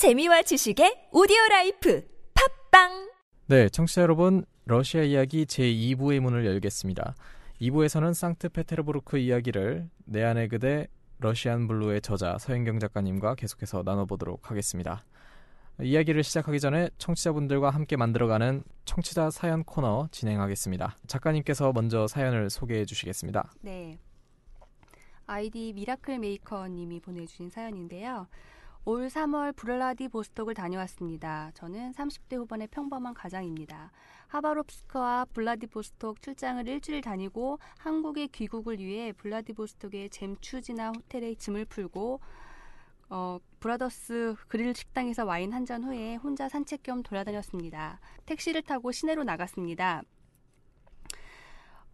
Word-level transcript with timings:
재미와 0.00 0.40
지식의 0.40 1.08
오디오 1.12 1.36
라이프 1.50 2.02
팟빵 2.70 3.10
네, 3.48 3.68
청취자 3.68 4.00
여러분, 4.00 4.46
러시아 4.64 5.02
이야기 5.02 5.44
제2부의 5.44 6.20
문을 6.20 6.46
열겠습니다. 6.46 7.14
2부에서는 7.60 8.14
상트페테르부르크 8.14 9.18
이야기를 9.18 9.90
내 10.06 10.24
안의 10.24 10.48
그대 10.48 10.88
러시안 11.18 11.68
블루의 11.68 12.00
저자 12.00 12.38
서현경 12.38 12.78
작가님과 12.78 13.34
계속해서 13.34 13.82
나눠보도록 13.84 14.50
하겠습니다. 14.50 15.04
이야기를 15.82 16.24
시작하기 16.24 16.60
전에 16.60 16.88
청취자분들과 16.96 17.68
함께 17.68 17.96
만들어가는 17.96 18.64
청취자 18.86 19.28
사연 19.28 19.64
코너 19.64 20.08
진행하겠습니다. 20.12 20.96
작가님께서 21.08 21.72
먼저 21.74 22.06
사연을 22.06 22.48
소개해 22.48 22.86
주시겠습니다. 22.86 23.52
네. 23.60 23.98
아이디 25.26 25.74
Miracle 25.74 26.18
Maker 26.20 26.66
님이 26.68 27.00
보내주신 27.00 27.50
사연인데요. 27.50 28.28
올 28.86 29.08
3월 29.08 29.54
블라디보스톡을 29.56 30.54
다녀왔습니다. 30.54 31.50
저는 31.54 31.92
30대 31.92 32.36
후반의 32.36 32.68
평범한 32.68 33.12
가장입니다. 33.14 33.92
하바롭스크와 34.28 35.26
블라디보스톡 35.34 36.22
출장을 36.22 36.66
일주일 36.66 37.02
다니고 37.02 37.58
한국에 37.78 38.26
귀국을 38.28 38.78
위해 38.78 39.12
블라디보스톡의 39.12 40.08
젬추지나 40.10 40.92
호텔에 40.96 41.34
짐을 41.34 41.66
풀고 41.66 42.20
어, 43.10 43.38
브라더스 43.58 44.36
그릴 44.48 44.74
식당에서 44.74 45.24
와인 45.24 45.52
한 45.52 45.66
잔 45.66 45.84
후에 45.84 46.14
혼자 46.16 46.48
산책 46.48 46.82
겸 46.82 47.02
돌아다녔습니다. 47.02 48.00
택시를 48.24 48.62
타고 48.62 48.92
시내로 48.92 49.24
나갔습니다. 49.24 50.02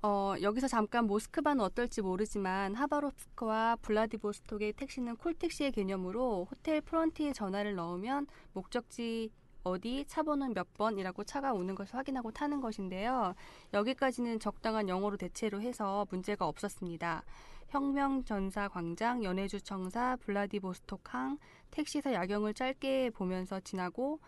어, 0.08 0.36
여기서 0.40 0.68
잠깐 0.68 1.08
모스크바는 1.08 1.64
어떨지 1.64 2.00
모르지만 2.00 2.76
하바롭스크와 2.76 3.74
블라디보스톡의 3.82 4.74
택시는 4.74 5.16
콜택시의 5.16 5.72
개념으로 5.72 6.46
호텔 6.48 6.80
프런트에 6.80 7.32
전화를 7.32 7.74
넣으면 7.74 8.28
목적지 8.52 9.32
어디 9.64 10.04
차 10.06 10.22
번호는 10.22 10.54
몇 10.54 10.72
번이라고 10.74 11.24
차가 11.24 11.52
오는 11.52 11.74
것을 11.74 11.96
확인하고 11.96 12.30
타는 12.30 12.60
것인데요. 12.60 13.34
여기까지는 13.74 14.38
적당한 14.38 14.88
영어로 14.88 15.16
대체로 15.16 15.60
해서 15.60 16.06
문제가 16.08 16.46
없었습니다. 16.46 17.24
혁명전사 17.70 18.68
광장, 18.68 19.24
연해주 19.24 19.60
청사, 19.62 20.16
블라디보스톡항, 20.20 21.38
택시에서 21.72 22.12
야경을 22.12 22.54
짧게 22.54 23.10
보면서 23.10 23.58
지나고 23.58 24.20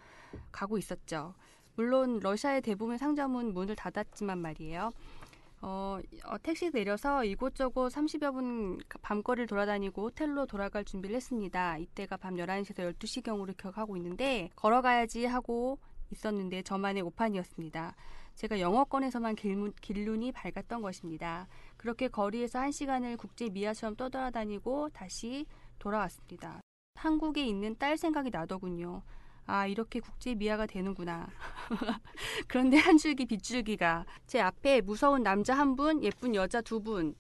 가고 0.50 0.76
있었죠. 0.76 1.34
물론 1.76 2.18
러시아의 2.18 2.62
대부분 2.62 2.98
상점은 2.98 3.54
문을 3.54 3.76
닫았지만 3.76 4.38
말이에요. 4.38 4.90
어, 5.60 5.98
어, 6.24 6.38
택시 6.38 6.70
내려서 6.70 7.24
이곳저곳 7.24 7.92
30여 7.92 8.32
분 8.32 8.78
밤거리를 9.02 9.46
돌아다니고 9.46 10.02
호텔로 10.02 10.46
돌아갈 10.46 10.84
준비를 10.84 11.16
했습니다. 11.16 11.78
이때가 11.78 12.16
밤 12.16 12.36
11시에서 12.36 12.94
12시경으로 12.94 13.56
기억하고 13.56 13.96
있는데 13.96 14.50
걸어가야지 14.54 15.26
하고 15.26 15.78
있었는데 16.10 16.62
저만의 16.62 17.02
오판이었습니다. 17.02 17.94
제가 18.36 18.60
영어권에서만 18.60 19.34
길문, 19.34 19.72
길눈이 19.80 20.30
밝았던 20.30 20.80
것입니다. 20.80 21.48
그렇게 21.76 22.06
거리에서 22.06 22.60
한 22.60 22.70
시간을 22.70 23.16
국제 23.16 23.48
미아처럼 23.48 23.96
떠돌아다니고 23.96 24.90
다시 24.90 25.44
돌아왔습니다. 25.80 26.60
한국에 26.94 27.44
있는 27.44 27.76
딸 27.78 27.96
생각이 27.96 28.30
나더군요. 28.30 29.02
아, 29.48 29.66
이렇게 29.66 29.98
국제 30.00 30.34
미아가 30.34 30.66
되는구나. 30.66 31.26
그런데 32.46 32.76
한 32.76 32.98
줄기 32.98 33.26
빗줄기가 33.26 34.04
제 34.26 34.40
앞에 34.40 34.80
무서운 34.82 35.22
남자 35.22 35.54
한 35.56 35.74
분, 35.74 36.02
예쁜 36.04 36.34
여자 36.34 36.60
두 36.60 36.80
분 36.80 37.14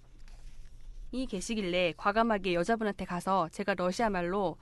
이 1.10 1.26
계시길래 1.26 1.94
과감하게 1.96 2.52
여자분한테 2.54 3.04
가서 3.06 3.48
제가 3.48 3.74
러시아 3.74 4.10
말로 4.10 4.58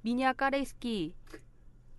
미니아 0.00 0.32
까레이스키 0.32 1.14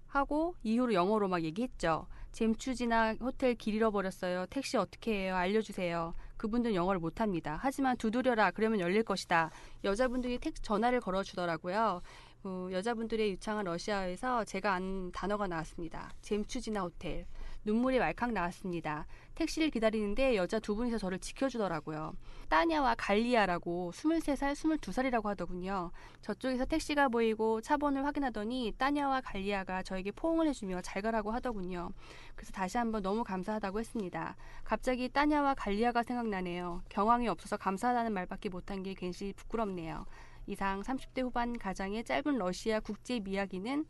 하고 0.07 0.55
이후로 0.63 0.93
영어로 0.93 1.27
막 1.27 1.43
얘기했죠. 1.43 2.07
잼추지나 2.31 3.13
호텔 3.21 3.53
길 3.53 3.75
잃어버렸어요. 3.75 4.47
택시 4.47 4.77
어떻게 4.77 5.25
해요? 5.25 5.35
알려주세요. 5.35 6.15
그분들은 6.37 6.73
영어를 6.75 6.99
못합니다. 6.99 7.59
하지만 7.61 7.95
두드려라. 7.97 8.49
그러면 8.49 8.79
열릴 8.79 9.03
것이다. 9.03 9.51
여자분들이 9.83 10.39
택 10.39 10.61
전화를 10.63 10.99
걸어주더라고요. 10.99 12.01
어, 12.45 12.67
여자분들의 12.71 13.31
유창한 13.31 13.65
러시아에서 13.65 14.43
제가 14.43 14.73
아는 14.73 15.11
단어가 15.13 15.47
나왔습니다. 15.47 16.11
잼추지나 16.21 16.81
호텔. 16.81 17.25
눈물이 17.65 17.97
왈칵 17.99 18.33
나왔습니다. 18.33 19.05
택시를 19.35 19.69
기다리는데 19.69 20.35
여자 20.35 20.59
두 20.59 20.75
분이서 20.75 20.97
저를 20.97 21.19
지켜주더라고요. 21.19 22.13
따냐와 22.49 22.95
갈리아라고 22.95 23.91
23살, 23.95 24.53
22살이라고 24.53 25.23
하더군요. 25.23 25.91
저쪽에서 26.21 26.65
택시가 26.65 27.07
보이고 27.07 27.61
차번을 27.61 28.05
확인하더니 28.05 28.73
따냐와 28.77 29.21
갈리아가 29.21 29.81
저에게 29.81 30.11
포옹을 30.11 30.47
해주며 30.49 30.81
잘 30.81 31.01
가라고 31.01 31.31
하더군요. 31.31 31.91
그래서 32.35 32.51
다시 32.51 32.77
한번 32.77 33.01
너무 33.01 33.23
감사하다고 33.23 33.79
했습니다. 33.79 34.35
갑자기 34.65 35.07
따냐와 35.07 35.53
갈리아가 35.53 36.03
생각나네요. 36.03 36.81
경황이 36.89 37.29
없어서 37.29 37.55
감사하다는 37.55 38.11
말밖에 38.11 38.49
못한 38.49 38.83
게 38.83 38.93
괜시 38.93 39.33
부끄럽네요. 39.37 40.05
이상 40.47 40.81
30대 40.81 41.21
후반 41.21 41.57
가장의 41.57 42.03
짧은 42.03 42.37
러시아 42.37 42.79
국제 42.79 43.17
이야기는 43.25 43.85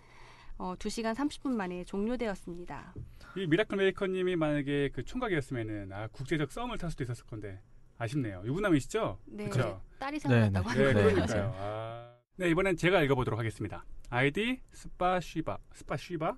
어, 0.57 0.75
2시간 0.75 1.15
30분 1.15 1.49
만에 1.55 1.83
종료되었습니다. 1.83 2.93
이 3.35 3.47
miracle 3.47 3.77
maker님이 3.77 4.35
만약에 4.35 4.89
그 4.93 5.03
총각이었으면은 5.03 5.91
아 5.91 6.07
국제적 6.07 6.51
썸을 6.51 6.77
탈 6.77 6.91
수도 6.91 7.03
있었을 7.03 7.25
건데 7.25 7.59
아쉽네요. 7.97 8.43
유부남이시죠? 8.45 9.19
네, 9.25 9.49
그렇죠. 9.49 9.81
딸이 9.99 10.19
생각났다고 10.19 10.69
네, 10.69 10.75
하는 10.75 10.85
네, 10.85 10.93
거예요. 10.93 11.15
그러니까요. 11.15 11.53
아. 11.57 12.13
네, 12.35 12.49
이번엔 12.49 12.77
제가 12.77 13.01
읽어보도록 13.01 13.39
하겠습니다. 13.39 13.85
아이디 14.09 14.61
спасибо, 14.71 15.57
спасибо? 15.73 16.35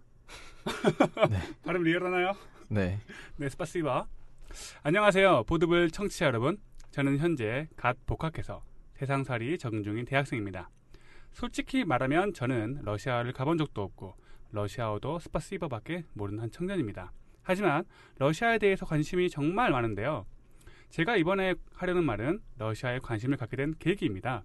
네. 1.29 1.39
발음 1.63 1.83
리얼하나요? 1.83 2.33
네. 2.69 2.99
네, 3.37 3.49
спасибо. 3.50 4.07
안녕하세요. 4.83 5.43
보드블 5.43 5.91
청취자 5.91 6.27
여러분. 6.27 6.57
저는 6.91 7.17
현재 7.17 7.67
갓 7.75 7.97
복학해서 8.05 8.63
세상살이 8.95 9.57
적응 9.57 9.83
중인 9.83 10.06
대학생입니다. 10.06 10.69
솔직히 11.31 11.83
말하면 11.85 12.33
저는 12.33 12.81
러시아를 12.83 13.33
가본 13.33 13.57
적도 13.57 13.81
없고 13.81 14.16
러시아어도 14.51 15.19
스파시바밖에 15.19 16.06
모르는 16.13 16.41
한 16.41 16.51
청년입니다. 16.51 17.11
하지만 17.44 17.83
러시아에 18.17 18.57
대해서 18.57 18.85
관심이 18.85 19.29
정말 19.29 19.72
많은데요. 19.72 20.25
제가 20.89 21.17
이번에 21.17 21.56
하려는 21.73 22.03
말은 22.06 22.39
러시아에 22.57 23.00
관심을 23.00 23.38
갖게 23.38 23.57
된 23.57 23.73
계기입니다. 23.78 24.44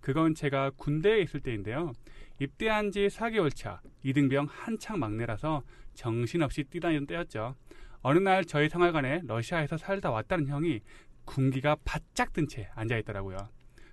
그건 0.00 0.34
제가 0.34 0.70
군대에 0.76 1.20
있을 1.20 1.40
때인데요. 1.40 1.92
입대한 2.38 2.90
지 2.90 3.06
4개월 3.08 3.54
차, 3.54 3.82
이등병 4.02 4.46
한창 4.48 4.98
막내라서 4.98 5.62
정신없이 5.92 6.64
뛰다니던 6.64 7.06
때였죠. 7.06 7.54
어느 8.00 8.18
날 8.18 8.46
저희 8.46 8.70
생활관에 8.70 9.20
러시아에서 9.26 9.76
살다 9.76 10.10
왔다는 10.10 10.46
형이 10.46 10.80
군기가 11.26 11.76
바짝 11.84 12.32
든 12.32 12.48
채 12.48 12.70
앉아 12.74 12.96
있더라고요. 12.98 13.36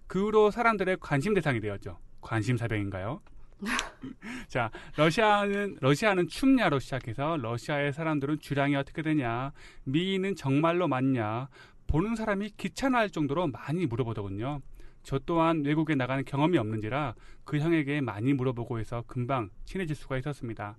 그 0.08 0.26
후로 0.26 0.52
사람들의 0.52 0.98
관심 1.00 1.34
대상이 1.34 1.60
되었죠. 1.60 1.98
관심사병인가요? 2.22 3.22
자, 4.48 4.70
러시아는 4.96 5.78
러시아는 5.82 6.28
춥냐로 6.28 6.80
시작해서 6.80 7.38
러시아의 7.38 7.94
사람들은 7.94 8.40
주량이 8.40 8.76
어떻게 8.76 9.02
되냐, 9.02 9.52
미인은 9.84 10.36
정말로 10.36 10.88
많냐, 10.88 11.50
보는 11.88 12.16
사람이 12.16 12.52
귀찮아할 12.58 13.10
정도로 13.10 13.48
많이 13.48 13.86
물어보더군요. 13.86 14.62
저 15.04 15.20
또한 15.20 15.64
외국에 15.64 15.96
나가는 15.96 16.24
경험이 16.26 16.58
없는지라 16.58 17.16
그 17.46 17.60
형에게 17.60 18.02
많이 18.02 18.34
물어보고 18.34 18.78
해서 18.80 19.04
금방 19.08 19.50
친해질 19.64 19.96
수가 19.96 20.18
있었습니다. 20.18 20.78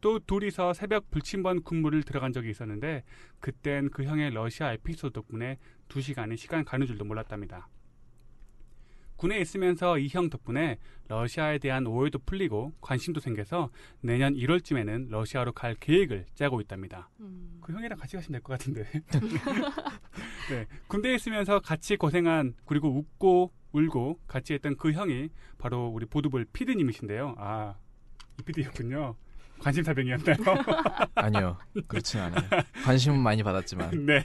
또 0.00 0.18
둘이서 0.18 0.74
새벽 0.74 1.10
불침번 1.10 1.62
군무를 1.62 2.02
들어간 2.02 2.32
적이 2.32 2.50
있었는데 2.50 3.04
그땐 3.40 3.90
그 3.90 4.04
형의 4.04 4.30
러시아 4.32 4.72
에피소드 4.72 5.12
덕분에 5.12 5.58
두 5.88 6.00
시간이 6.00 6.36
시간 6.36 6.64
가는 6.64 6.86
줄도 6.86 7.04
몰랐답니다. 7.04 7.68
군에 9.18 9.38
있으면서 9.40 9.98
이 9.98 10.08
형 10.10 10.30
덕분에 10.30 10.78
러시아에 11.08 11.58
대한 11.58 11.86
오해도 11.86 12.18
풀리고 12.20 12.72
관심도 12.80 13.20
생겨서 13.20 13.68
내년 14.00 14.34
1월쯤에는 14.34 15.10
러시아로 15.10 15.52
갈 15.52 15.74
계획을 15.74 16.26
짜고 16.34 16.60
있답니다. 16.60 17.10
음, 17.20 17.58
그 17.60 17.72
형이랑 17.72 17.98
같이 17.98 18.16
가시면 18.16 18.40
될 18.40 18.42
것 18.42 18.52
같은데. 18.58 18.86
네, 20.50 20.66
군대에 20.86 21.14
있으면서 21.16 21.58
같이 21.60 21.96
고생한 21.96 22.54
그리고 22.64 22.88
웃고 22.96 23.52
울고 23.72 24.20
같이 24.26 24.54
했던 24.54 24.76
그 24.76 24.92
형이 24.92 25.28
바로 25.58 25.88
우리 25.88 26.06
보드볼 26.06 26.46
피디님이신데요. 26.52 27.34
아, 27.38 27.74
이 28.38 28.42
피디였군요. 28.44 29.14
관심사병이었나요? 29.60 30.36
아니요. 31.16 31.58
그렇진 31.88 32.20
않아요. 32.20 32.48
관심은 32.84 33.18
많이 33.18 33.42
받았지만. 33.42 33.90
네. 34.06 34.24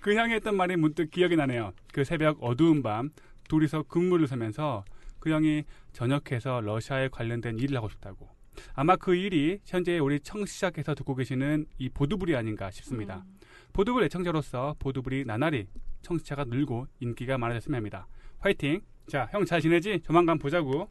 그 0.00 0.14
형이 0.14 0.32
했던 0.34 0.56
말이 0.56 0.76
문득 0.76 1.10
기억이 1.10 1.34
나네요. 1.34 1.72
그 1.92 2.04
새벽 2.04 2.38
어두운 2.40 2.82
밤 2.82 3.10
둘이서 3.48 3.84
근무를 3.84 4.26
서면서 4.26 4.84
그 5.18 5.30
형이 5.30 5.64
전역해서 5.92 6.60
러시아에 6.60 7.08
관련된 7.08 7.58
일을 7.58 7.76
하고 7.76 7.88
싶다고. 7.88 8.28
아마 8.74 8.96
그 8.96 9.14
일이 9.14 9.60
현재 9.64 9.98
우리 9.98 10.20
청취자께서 10.20 10.94
듣고 10.94 11.14
계시는 11.14 11.66
이 11.78 11.88
보드불이 11.88 12.36
아닌가 12.36 12.70
싶습니다. 12.70 13.24
음, 13.26 13.38
보드불 13.72 14.04
애청자로서 14.04 14.76
보드불이 14.78 15.24
나날이 15.24 15.66
청취자가 16.02 16.44
늘고 16.44 16.86
인기가 17.00 17.38
많아졌으면 17.38 17.76
합니다. 17.76 18.06
화이팅! 18.40 18.80
자, 19.08 19.28
형 19.32 19.44
잘 19.44 19.60
지내지? 19.60 20.00
조만간 20.04 20.38
보자고. 20.38 20.88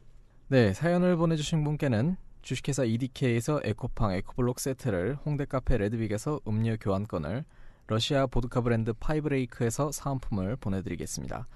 네, 0.47 0.73
사연을 0.73 1.15
보내주신 1.17 1.63
분께는 1.63 2.15
주식회사 2.41 2.83
EDK에서 2.83 3.61
에코팡 3.63 4.13
에코블록 4.13 4.59
세트를 4.59 5.17
홍대 5.25 5.45
카페 5.45 5.77
레드빅에서 5.77 6.39
음료 6.47 6.75
교환권을 6.77 7.45
러시아 7.87 8.25
보드카 8.25 8.61
브랜드 8.61 8.93
Five 8.93 9.26
Lake에서 9.26 9.91
사은품을 9.91 10.55
보내드리겠습니다. 10.57 11.47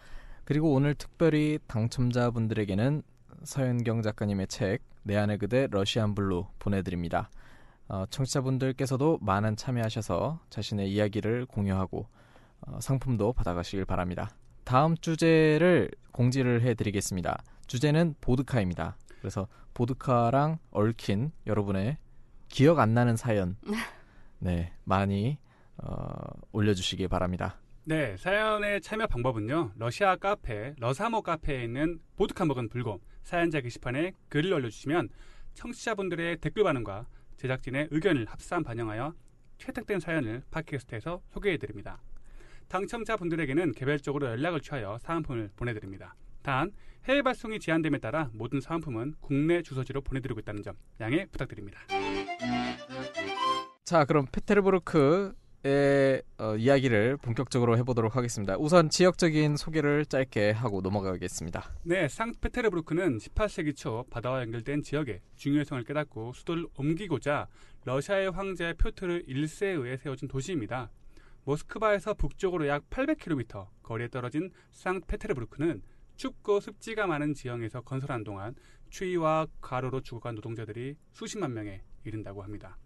그리고 0.46 0.74
오늘 0.74 0.96
특별히 0.96 1.60
당첨자분들에게는 1.68 3.04
서현경 3.44 4.02
작가님의 4.02 4.48
책 4.48 4.80
내 5.06 5.16
안의 5.18 5.38
그대 5.38 5.68
러시안 5.70 6.16
블루 6.16 6.48
보내드립니다. 6.58 7.30
어, 7.88 8.06
청취자분들께서도 8.10 9.20
많은 9.22 9.56
참여하셔서 9.56 10.40
자신의 10.50 10.92
이야기를 10.92 11.46
공유하고 11.46 12.08
어, 12.62 12.80
상품도 12.82 13.34
받아가시길 13.34 13.86
바랍니다. 13.86 14.32
다음 14.64 14.98
주제를 14.98 15.92
공지를 16.12 16.64
해드리겠습니다. 16.64 17.38
주제는 17.68 18.16
보드카입니다. 18.20 18.98
그래서 19.20 19.48
보드카랑 19.76 20.58
얽힌 20.72 21.32
여러분의 21.46 21.98
기억 22.48 22.80
안 22.80 22.96
나는 22.96 23.16
사연, 23.16 23.58
네 24.40 24.74
많이 24.86 25.38
어, 25.78 26.16
올려주시기 26.52 27.08
바랍니다. 27.10 27.60
네, 27.88 28.18
사연의 28.18 28.82
참여 28.82 29.06
방법은요. 29.06 29.74
러시아 29.76 30.16
카페, 30.16 30.74
러사모 30.80 31.22
카페에 31.22 31.66
있는 31.66 32.00
보드카 32.16 32.44
먹은 32.46 32.68
불곰 32.68 32.98
사연자 33.22 33.62
게시판에 33.62 34.12
글을 34.30 34.54
올려주시면 34.54 35.10
청취자분들의 35.54 36.38
댓글 36.38 36.64
반응과 36.64 37.06
제작진의 37.38 37.90
의견을 37.92 38.26
합산 38.26 38.64
반영하여 38.64 39.14
채택된 39.60 40.00
사연을 40.00 40.42
팟캐스트에서 40.50 41.22
소개해드립니다. 41.30 42.02
당첨자분들에게는 42.70 43.74
개별적으로 43.74 44.30
연락을 44.30 44.62
취하여 44.62 44.98
사은품을 44.98 45.52
보내드립니다. 45.56 46.16
단 46.42 46.72
해외 47.04 47.22
발송이 47.22 47.60
제한됨에 47.60 48.00
따라 48.00 48.32
모든 48.34 48.62
사은품은 48.62 49.14
국내 49.22 49.62
주소지로 49.62 50.02
보내드리고 50.02 50.40
있다는 50.40 50.64
점 50.64 50.74
양해 51.02 51.28
부탁드립니다. 51.28 51.82
자, 53.84 54.06
그럼 54.06 54.26
페테르부르크 54.32 55.36
의 55.66 56.22
어, 56.38 56.56
이야기를 56.56 57.18
본격적으로 57.18 57.76
해보도록 57.80 58.16
하겠습니다. 58.16 58.56
우선 58.60 58.88
지역적인 58.88 59.58
소개를 59.58 60.06
짧게 60.06 60.52
하고 60.52 60.82
넘어가겠습니다. 60.82 61.74
네, 61.82 62.08
상트페테르부르크는 62.08 63.18
18세기 63.18 63.76
초 63.76 64.06
바다와 64.12 64.42
연결된 64.42 64.84
지역의 64.84 65.22
중요성을 65.38 65.84
깨닫고 65.84 66.34
수도를 66.34 66.68
옮기고자 66.78 67.48
러시아의 67.84 68.30
황제 68.30 68.74
표트르 68.74 69.24
1세에 69.24 69.84
의해 69.84 69.98
세워진 69.98 70.28
도시입니다. 70.28 70.92
모스크바에서 71.46 72.14
북쪽으로 72.14 72.68
약 72.68 72.88
800km 72.92 73.68
거리에 73.82 74.10
떨어진 74.10 74.52
상트페테르부르크는 74.72 75.82
춥고 76.16 76.60
습지가 76.60 77.08
많은 77.08 77.34
지형에서 77.34 77.82
건설한 77.82 78.24
동안 78.24 78.54
추위와 78.92 79.48
가로로 79.62 80.02
죽어간 80.02 80.36
노동자들이 80.36 80.96
수십만 81.12 81.56
명에 81.56 81.82
이른다고 82.04 82.44
합니다. 82.44 82.78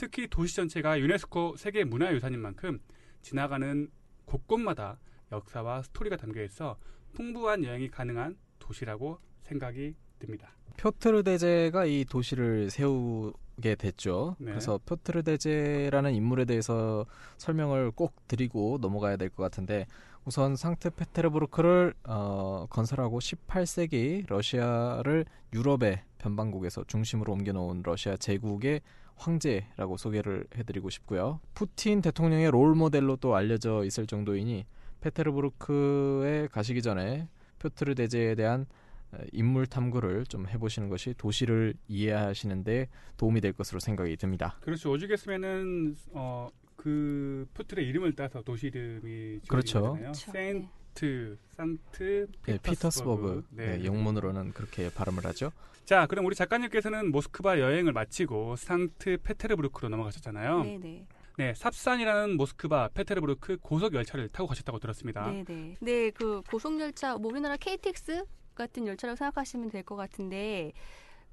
특히 0.00 0.26
도시 0.28 0.56
전체가 0.56 0.98
유네스코 0.98 1.56
세계 1.58 1.84
문화유산인 1.84 2.40
만큼 2.40 2.80
지나가는 3.20 3.90
곳곳마다 4.24 4.98
역사와 5.30 5.82
스토리가 5.82 6.16
담겨 6.16 6.42
있어 6.42 6.78
풍부한 7.12 7.64
여행이 7.64 7.90
가능한 7.90 8.38
도시라고 8.58 9.18
생각이 9.42 9.94
듭니다. 10.18 10.56
표트르 10.78 11.22
대제가 11.22 11.84
이 11.84 12.06
도시를 12.06 12.70
세우게 12.70 13.74
됐죠. 13.74 14.36
네. 14.38 14.52
그래서 14.52 14.78
표트르 14.86 15.22
대제라는 15.22 16.14
인물에 16.14 16.46
대해서 16.46 17.04
설명을 17.36 17.90
꼭 17.90 18.26
드리고 18.26 18.78
넘어가야 18.80 19.18
될 19.18 19.28
것 19.28 19.42
같은데 19.42 19.86
우선 20.24 20.56
상트페테르부르크를 20.56 21.92
어, 22.04 22.66
건설하고 22.70 23.18
18세기 23.18 24.24
러시아를 24.28 25.26
유럽의 25.52 26.04
변방국에서 26.16 26.84
중심으로 26.84 27.34
옮겨놓은 27.34 27.82
러시아 27.84 28.16
제국의 28.16 28.80
황제라고 29.20 29.96
소개를 29.96 30.46
해드리고 30.56 30.90
싶고요. 30.90 31.40
푸틴 31.54 32.00
대통령의 32.00 32.50
롤 32.50 32.74
모델로 32.74 33.16
또 33.16 33.36
알려져 33.36 33.84
있을 33.84 34.06
정도이니 34.06 34.64
페테르부르크에 35.00 36.48
가시기 36.48 36.82
전에 36.82 37.28
표트르 37.58 37.94
대제에 37.94 38.34
대한 38.34 38.66
어, 39.12 39.18
인물 39.32 39.66
탐구를 39.66 40.24
좀 40.26 40.48
해보시는 40.48 40.88
것이 40.88 41.14
도시를 41.18 41.74
이해하시는데 41.88 42.88
도움이 43.16 43.40
될 43.40 43.52
것으로 43.52 43.80
생각이 43.80 44.16
듭니다. 44.16 44.56
그렇죠. 44.60 44.90
오죽했으면은 44.92 45.96
어, 46.12 46.48
그 46.76 47.46
표트르의 47.54 47.86
이름을 47.88 48.14
따서 48.14 48.42
도시 48.42 48.68
이름이 48.68 49.40
그렇죠. 49.48 49.80
거잖아요. 49.80 50.02
그렇죠. 50.02 50.30
Saint, 50.30 51.36
상트, 51.56 52.26
네, 52.46 52.58
Petersburg 52.62 53.46
네. 53.50 53.78
네, 53.78 53.84
영문으로는 53.84 54.52
그렇게 54.52 54.90
발음을 54.90 55.24
하죠. 55.26 55.52
자, 55.84 56.06
그럼 56.06 56.24
우리 56.26 56.34
작가님께서는 56.34 57.10
모스크바 57.10 57.58
여행을 57.58 57.92
마치고 57.92 58.56
상트 58.56 59.18
페테르부르크로 59.22 59.88
넘어가셨잖아요. 59.88 60.62
네. 60.62 60.78
네 60.78 61.06
네. 61.36 61.54
삽산이라는 61.54 62.36
모스크바 62.36 62.88
페테르부르크 62.94 63.58
고속 63.62 63.94
열차를 63.94 64.28
타고 64.28 64.46
가셨다고 64.48 64.78
들었습니다. 64.78 65.30
네네. 65.30 65.76
네, 65.80 66.10
그 66.10 66.42
고속 66.50 66.78
열차, 66.80 67.16
뭐 67.16 67.30
우리나라 67.30 67.56
KTX 67.56 68.24
같은 68.54 68.86
열차라고 68.86 69.16
생각하시면 69.16 69.70
될 69.70 69.82
것 69.84 69.96
같은데 69.96 70.72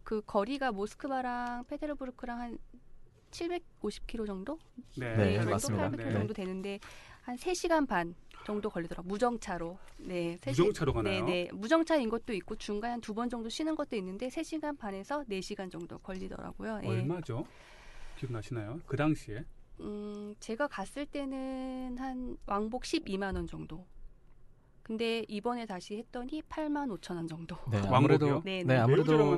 그 0.03 0.21
거리가 0.25 0.71
모스크바랑 0.71 1.65
페테르부르크랑 1.65 2.39
한 2.39 2.57
750km 3.31 4.25
정도? 4.25 4.57
네, 4.95 5.33
이 5.33 5.35
정도? 5.35 5.51
맞습니다. 5.51 5.89
800km 5.89 5.97
네. 5.97 6.11
정도 6.13 6.33
되는데 6.33 6.79
한 7.27 7.35
3시간 7.35 7.85
반 7.85 8.15
정도 8.45 8.69
걸리더라고요. 8.69 9.09
무정차로. 9.09 9.77
네. 9.97 10.37
세 10.39 10.53
시- 10.53 10.61
무정차로 10.61 10.93
가나요? 10.93 11.25
네 11.25 11.43
네. 11.43 11.49
무정차인 11.51 12.09
것도 12.09 12.31
있고 12.35 12.55
중간에 12.55 12.91
한 12.93 13.01
두 13.01 13.13
번 13.13 13.29
정도 13.29 13.49
쉬는 13.49 13.75
것도 13.75 13.97
있는데 13.97 14.29
3시간 14.29 14.77
반에서 14.79 15.25
4시간 15.25 15.69
정도 15.69 15.97
걸리더라고요. 15.99 16.79
예. 16.83 16.87
얼마죠? 16.87 17.45
기억나시나요? 18.17 18.79
그 18.85 18.95
당시에? 18.95 19.43
음, 19.81 20.33
제가 20.39 20.67
갔을 20.67 21.05
때는 21.05 21.97
한 21.99 22.37
왕복 22.45 22.83
12만 22.83 23.35
원 23.35 23.45
정도. 23.45 23.85
근데 24.81 25.25
이번에 25.27 25.65
다시 25.65 25.97
했더니 25.97 26.41
8만 26.43 26.97
5천 26.97 27.17
원 27.17 27.27
정도. 27.27 27.57
네? 27.69 27.81
아무래도 27.89 28.41
네, 28.45 28.59
네, 28.59 28.63
네. 28.63 28.75
아무래도. 28.77 29.37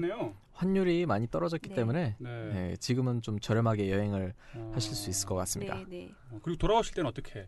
환율이 0.51 1.07
많이 1.07 1.25
떨어졌기 1.27 1.69
네. 1.69 1.75
때문에 1.75 2.15
네. 2.19 2.29
네, 2.53 2.75
지금은 2.75 3.23
좀 3.23 3.39
저렴하게 3.39 3.89
여행을 3.89 4.33
어, 4.55 4.71
하실 4.75 4.93
수 4.93 5.09
있을 5.09 5.27
것 5.27 5.33
같습니다. 5.33 5.75
네, 5.77 5.85
네. 5.87 6.11
어, 6.29 6.39
그리고 6.43 6.57
돌아오실 6.59 6.93
때는 6.93 7.09
어떻게? 7.09 7.47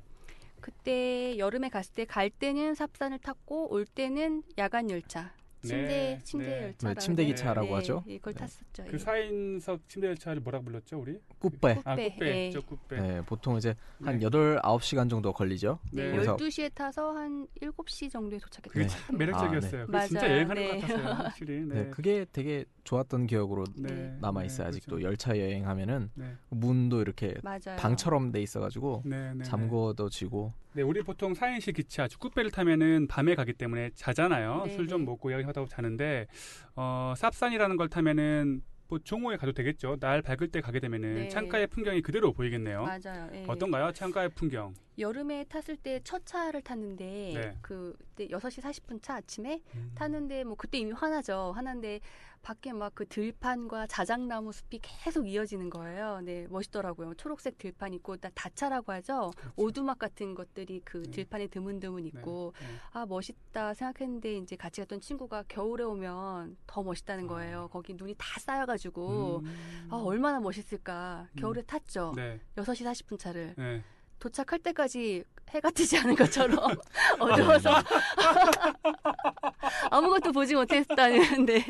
그때 0.62 1.38
여름에 1.38 1.70
갔을 1.70 1.94
때 1.94 2.06
갈 2.06 2.30
때는 2.30 2.76
삽산을 2.76 3.20
탔고 3.20 3.72
올 3.74 3.86
때는 3.86 4.44
야간 4.58 4.90
열차. 4.90 5.34
침대 5.62 5.88
네, 5.88 6.20
침대 6.24 6.46
네. 6.46 6.64
열차. 6.64 6.88
네, 6.88 6.96
침대 7.00 7.26
기차라고 7.26 7.76
하죠. 7.78 8.04
예, 8.08 8.18
그걸 8.18 8.34
네. 8.34 8.40
탔었죠. 8.40 8.84
그 8.86 8.94
예. 8.94 8.98
4인석 8.98 9.80
침대 9.88 10.08
열차를 10.08 10.42
뭐라고 10.42 10.66
불렀죠, 10.66 11.00
우리? 11.00 11.20
꾸빼. 11.40 11.82
아, 11.86 11.96
꾸빼, 11.96 12.10
꾸빼. 12.14 12.46
예. 12.48 12.52
저 12.52 12.62
꾸빼. 12.62 13.00
네, 13.02 13.22
보통 13.22 13.58
이제 13.58 13.76
한 14.04 14.18
네. 14.18 14.30
8, 14.30 14.62
9시간 14.62 15.10
정도 15.10 15.32
걸리죠. 15.34 15.80
네, 15.92 16.06
네. 16.06 16.12
그래서 16.12 16.36
12시에 16.36 16.74
타서 16.74 17.14
한 17.14 17.48
7시 17.62 18.12
정도에 18.12 18.40
도착했어요. 18.40 18.72
그게 18.72 18.88
참 18.88 19.18
매력적이었어요. 19.18 19.86
그게 19.86 20.08
진짜 20.08 20.22
맞아요. 20.22 20.34
여행하는 20.34 20.62
네. 20.62 20.68
것 20.80 20.82
같았어요, 20.88 21.14
확실히. 21.14 21.60
네. 21.62 21.76
네. 21.84 21.90
그게 21.92 22.26
되게 22.32 22.66
좋았던 22.84 23.28
기억으로 23.28 23.66
네. 23.76 24.16
남아 24.20 24.44
있어요. 24.46 24.68
아직도 24.68 24.96
그렇죠. 24.96 25.08
열차 25.08 25.38
여행하면은 25.38 26.10
네. 26.16 26.34
문도 26.50 27.02
이렇게 27.02 27.36
맞아요. 27.44 27.78
방처럼 27.78 28.32
돼 28.32 28.42
있어 28.42 28.60
가지고 28.60 29.04
네, 29.06 29.34
네, 29.36 29.44
잠궈도 29.44 30.10
지고 30.10 30.54
네, 30.74 30.84
우리 30.84 31.02
보통 31.02 31.34
4인실 31.34 31.76
기차 31.76 32.08
축구배를 32.08 32.50
타면은 32.50 33.08
밤에 33.08 33.36
가기 33.36 33.54
때문에 33.54 33.90
자잖아요. 33.94 34.64
네, 34.68 34.76
술좀 34.76 35.02
네. 35.02 35.06
먹고 35.06 35.32
이야기하다 35.32 35.66
자는데 35.66 36.28
어, 36.76 37.14
삽산이라는 37.18 37.76
걸 37.76 37.90
타면은 37.90 38.62
뭐 38.88 39.00
종호에 39.00 39.38
가도 39.38 39.52
되겠죠. 39.52 39.98
날 40.00 40.22
밝을 40.22 40.50
때 40.50 40.62
가게 40.62 40.80
되면은 40.80 41.14
네. 41.16 41.30
창가의 41.30 41.68
풍경이 41.68 42.02
그대로 42.02 42.32
보이겠네요. 42.34 42.84
맞아요. 42.84 43.30
예. 43.34 43.46
어떤가요? 43.48 43.92
창가의 43.92 44.30
풍경. 44.30 44.74
여름에 44.98 45.46
탔을 45.46 45.78
때 45.78 46.02
첫 46.04 46.26
차를 46.26 46.62
탔는데 46.62 47.06
네. 47.36 47.58
그때 47.62 48.28
6시 48.28 48.62
40분 48.62 49.02
차 49.02 49.16
아침에 49.16 49.62
음. 49.76 49.92
탔는데 49.96 50.44
뭐 50.44 50.56
그때 50.56 50.78
이미 50.80 50.92
화나죠. 50.92 51.54
화난데 51.56 52.00
밖에 52.42 52.74
막 52.74 52.92
그 52.96 53.06
들판과 53.08 53.88
자작나무 53.88 54.52
숲이 54.52 54.80
계속 54.82 55.28
이어지는 55.28 55.70
거예요. 55.70 56.22
네, 56.22 56.48
멋있더라고요. 56.50 57.14
초록색 57.14 57.58
들판 57.58 57.94
있고 57.94 58.18
다 58.18 58.30
다차라고 58.34 58.92
하죠. 58.94 59.32
그렇죠. 59.36 59.54
오두막 59.56 59.98
같은 60.00 60.34
것들이 60.36 60.82
그 60.84 61.04
네. 61.04 61.12
들판에 61.12 61.48
드문드문 61.48 62.06
있고 62.08 62.54
네, 62.60 62.68
네. 62.68 62.74
아 62.92 63.06
멋있다 63.06 63.74
생각했는데 63.76 64.38
이제 64.38 64.56
같이 64.56 64.82
갔던 64.82 65.02
친구가 65.02 65.44
겨울에 65.48 65.84
오면 65.84 66.58
더 66.68 66.84
멋있다는 66.84 67.26
아. 67.26 67.28
거예요. 67.28 67.70
거기 67.72 67.94
눈이 67.94 68.16
다 68.18 68.40
쌓여가지고 68.40 69.42
음. 69.44 69.88
아 69.90 69.96
얼마나 69.98 70.40
멋있을까. 70.40 71.28
겨울에 71.38 71.62
탔죠. 71.62 72.14
네, 72.16 72.40
6시 72.56 72.86
40분 72.86 73.20
차를 73.20 73.54
네. 73.58 73.84
도착할 74.22 74.60
때까지 74.60 75.24
해가 75.50 75.70
뜨지 75.72 75.98
않은 75.98 76.16
것처럼 76.16 76.58
어두워서 77.20 77.72
아무것도 79.92 80.32
보지 80.32 80.56
못했다는데 80.56 81.64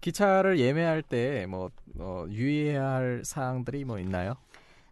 기차를 0.00 0.58
예매할 0.58 1.02
때뭐 1.02 1.70
어, 1.98 2.26
유의해야 2.28 2.84
할 2.84 3.22
사항들이 3.24 3.84
뭐 3.84 4.00
있나요? 4.00 4.34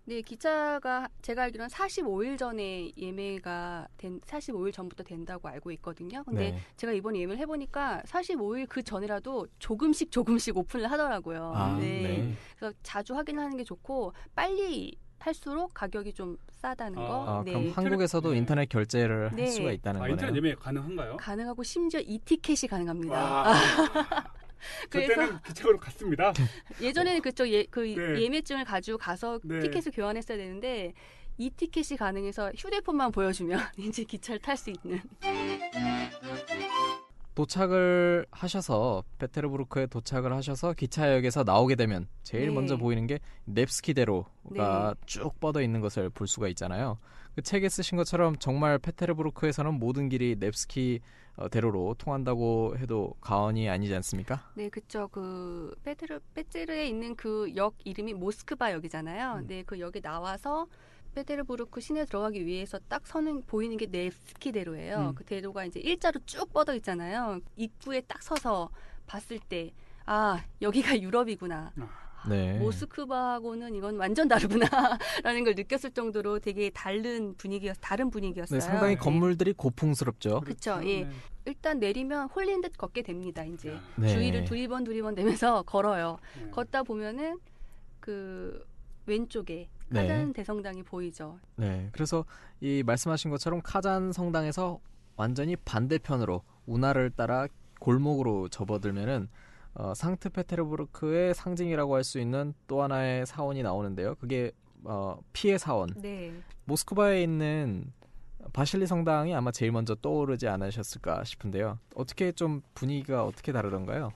네, 0.04 0.20
기차가 0.20 1.08
제가 1.22 1.44
알기로는 1.44 1.70
45일 1.70 2.36
전에 2.36 2.90
예매가 2.96 3.88
된 3.96 4.20
45일 4.20 4.72
전부터 4.72 5.04
된다고 5.04 5.48
알고 5.48 5.70
있거든요. 5.72 6.24
근데 6.24 6.50
네. 6.50 6.58
제가 6.76 6.92
이번에 6.92 7.20
예매를 7.20 7.40
해보니까 7.42 8.02
45일 8.06 8.68
그 8.68 8.82
전이라도 8.82 9.46
조금씩 9.60 10.10
조금씩 10.10 10.56
오픈을 10.56 10.90
하더라고요. 10.90 11.52
아, 11.54 11.76
네. 11.78 12.02
네. 12.02 12.34
그래서 12.56 12.76
자주 12.82 13.14
확인하는 13.14 13.56
게 13.56 13.62
좋고 13.62 14.12
빨리 14.34 14.96
할수록 15.22 15.72
가격이 15.72 16.12
좀 16.12 16.36
싸다는 16.50 16.98
아, 16.98 17.06
거. 17.06 17.24
아, 17.26 17.42
네. 17.44 17.52
그럼 17.52 17.70
한국에서도 17.70 18.32
네. 18.32 18.38
인터넷 18.38 18.68
결제를 18.68 19.30
네. 19.34 19.42
할 19.42 19.52
수가 19.52 19.72
있다는 19.72 20.00
아, 20.00 20.02
거네요. 20.02 20.14
인터넷 20.14 20.36
예매 20.36 20.54
가능한가요? 20.54 21.16
가능하고 21.16 21.62
심지어 21.62 22.00
이 22.00 22.18
티켓이 22.18 22.68
가능합니다. 22.68 23.14
와. 23.14 23.54
그래서 24.90 25.40
기차로 25.42 25.78
갔습니다. 25.78 26.32
예전에는 26.80 27.20
그쪽 27.20 27.48
예, 27.48 27.64
그 27.64 27.80
네. 27.80 28.22
예매증을 28.22 28.64
가지고 28.64 28.98
가서 28.98 29.40
네. 29.42 29.60
티켓을 29.60 29.92
교환했어야 29.92 30.36
되는데 30.38 30.92
이 31.38 31.50
티켓이 31.50 31.96
가능해서 31.98 32.52
휴대폰만 32.56 33.10
보여주면 33.10 33.60
이제 33.78 34.04
기차를 34.04 34.40
탈 34.40 34.56
수 34.56 34.70
있는. 34.70 35.00
도착을 37.34 38.26
하셔서 38.30 39.04
페테르부르크에 39.18 39.86
도착을 39.86 40.32
하셔서 40.32 40.74
기차역에서 40.74 41.44
나오게 41.44 41.76
되면 41.76 42.08
제일 42.22 42.48
네. 42.48 42.54
먼저 42.54 42.76
보이는 42.76 43.06
게 43.06 43.20
넵스키 43.46 43.94
대로가 43.94 44.94
네. 44.94 45.00
쭉 45.06 45.38
뻗어 45.40 45.62
있는 45.62 45.80
것을 45.80 46.10
볼 46.10 46.26
수가 46.26 46.48
있잖아요. 46.48 46.98
그 47.34 47.40
책에 47.40 47.68
쓰신 47.70 47.96
것처럼 47.96 48.36
정말 48.36 48.78
페테르부르크에서는 48.78 49.72
모든 49.74 50.08
길이 50.10 50.36
넵스키 50.38 51.00
어, 51.36 51.48
대로로 51.48 51.94
통한다고 51.96 52.76
해도 52.76 53.14
과언이 53.22 53.70
아니지 53.70 53.94
않습니까? 53.94 54.50
네, 54.54 54.68
그쵸. 54.68 55.08
그 55.10 55.74
페테르 55.82 56.20
페테르에 56.34 56.86
있는 56.86 57.16
그 57.16 57.50
역 57.56 57.74
이름이 57.84 58.12
모스크바 58.12 58.72
역이잖아요. 58.72 59.36
음. 59.40 59.46
네, 59.46 59.62
그 59.62 59.80
역에 59.80 60.00
나와서 60.02 60.66
페테르부르크 61.14 61.80
시내 61.80 62.04
들어가기 62.04 62.44
위해서 62.46 62.78
딱 62.88 63.06
서는 63.06 63.42
보이는 63.46 63.76
게 63.76 63.86
네프스키 63.86 64.52
대로예요. 64.52 65.10
음. 65.10 65.14
그 65.14 65.24
대로가 65.24 65.64
이제 65.64 65.80
일자로 65.80 66.20
쭉 66.26 66.52
뻗어 66.52 66.74
있잖아요. 66.74 67.40
입구에 67.56 68.00
딱 68.02 68.22
서서 68.22 68.70
봤을 69.06 69.38
때 69.38 69.72
아, 70.06 70.42
여기가 70.60 71.00
유럽이구나. 71.00 71.72
네. 72.28 72.56
모스크바하고는 72.58 73.74
이건 73.74 73.96
완전 73.96 74.28
다르구나라는 74.28 74.98
걸 75.44 75.54
느꼈을 75.56 75.90
정도로 75.90 76.38
되게 76.38 76.70
다른 76.70 77.34
분위기였 77.36 77.76
다른 77.80 78.10
분위기였어요. 78.10 78.60
네, 78.60 78.64
상당히 78.64 78.94
네. 78.94 79.00
건물들이 79.00 79.52
고풍스럽죠. 79.52 80.40
그쵸, 80.42 80.80
예. 80.84 81.08
일단 81.44 81.80
내리면 81.80 82.28
홀린 82.28 82.60
듯 82.60 82.76
걷게 82.78 83.02
됩니다. 83.02 83.44
이제 83.44 83.76
네. 83.96 84.08
주위를 84.08 84.44
두리번 84.44 84.84
두리번 84.84 85.16
대면서 85.16 85.62
걸어요. 85.66 86.18
네. 86.38 86.50
걷다 86.50 86.84
보면은 86.84 87.38
그 87.98 88.64
왼쪽에 89.06 89.68
네. 89.92 90.02
카잔 90.08 90.32
대성당이 90.32 90.82
보이죠. 90.82 91.38
네. 91.56 91.88
그래서 91.92 92.24
이 92.60 92.82
말씀하신 92.84 93.30
것처럼 93.30 93.60
카잔 93.62 94.12
성당에서 94.12 94.80
완전히 95.16 95.56
반대편으로 95.56 96.42
운하를 96.66 97.10
따라 97.10 97.46
골목으로 97.80 98.48
접어들면은 98.48 99.28
어, 99.74 99.94
상트페테르부르크의 99.94 101.34
상징이라고 101.34 101.94
할 101.94 102.04
수 102.04 102.18
있는 102.18 102.54
또 102.66 102.82
하나의 102.82 103.26
사원이 103.26 103.62
나오는데요. 103.62 104.14
그게 104.16 104.52
어, 104.84 105.18
피해 105.32 105.58
사원. 105.58 105.90
네. 105.96 106.32
모스크바에 106.64 107.22
있는 107.22 107.92
바실리 108.52 108.86
성당이 108.86 109.34
아마 109.34 109.50
제일 109.52 109.72
먼저 109.72 109.94
떠오르지 109.94 110.48
않으셨을까 110.48 111.24
싶은데요. 111.24 111.78
어떻게 111.94 112.32
좀 112.32 112.60
분위기가 112.74 113.24
어떻게 113.24 113.52
다르던가요? 113.52 114.12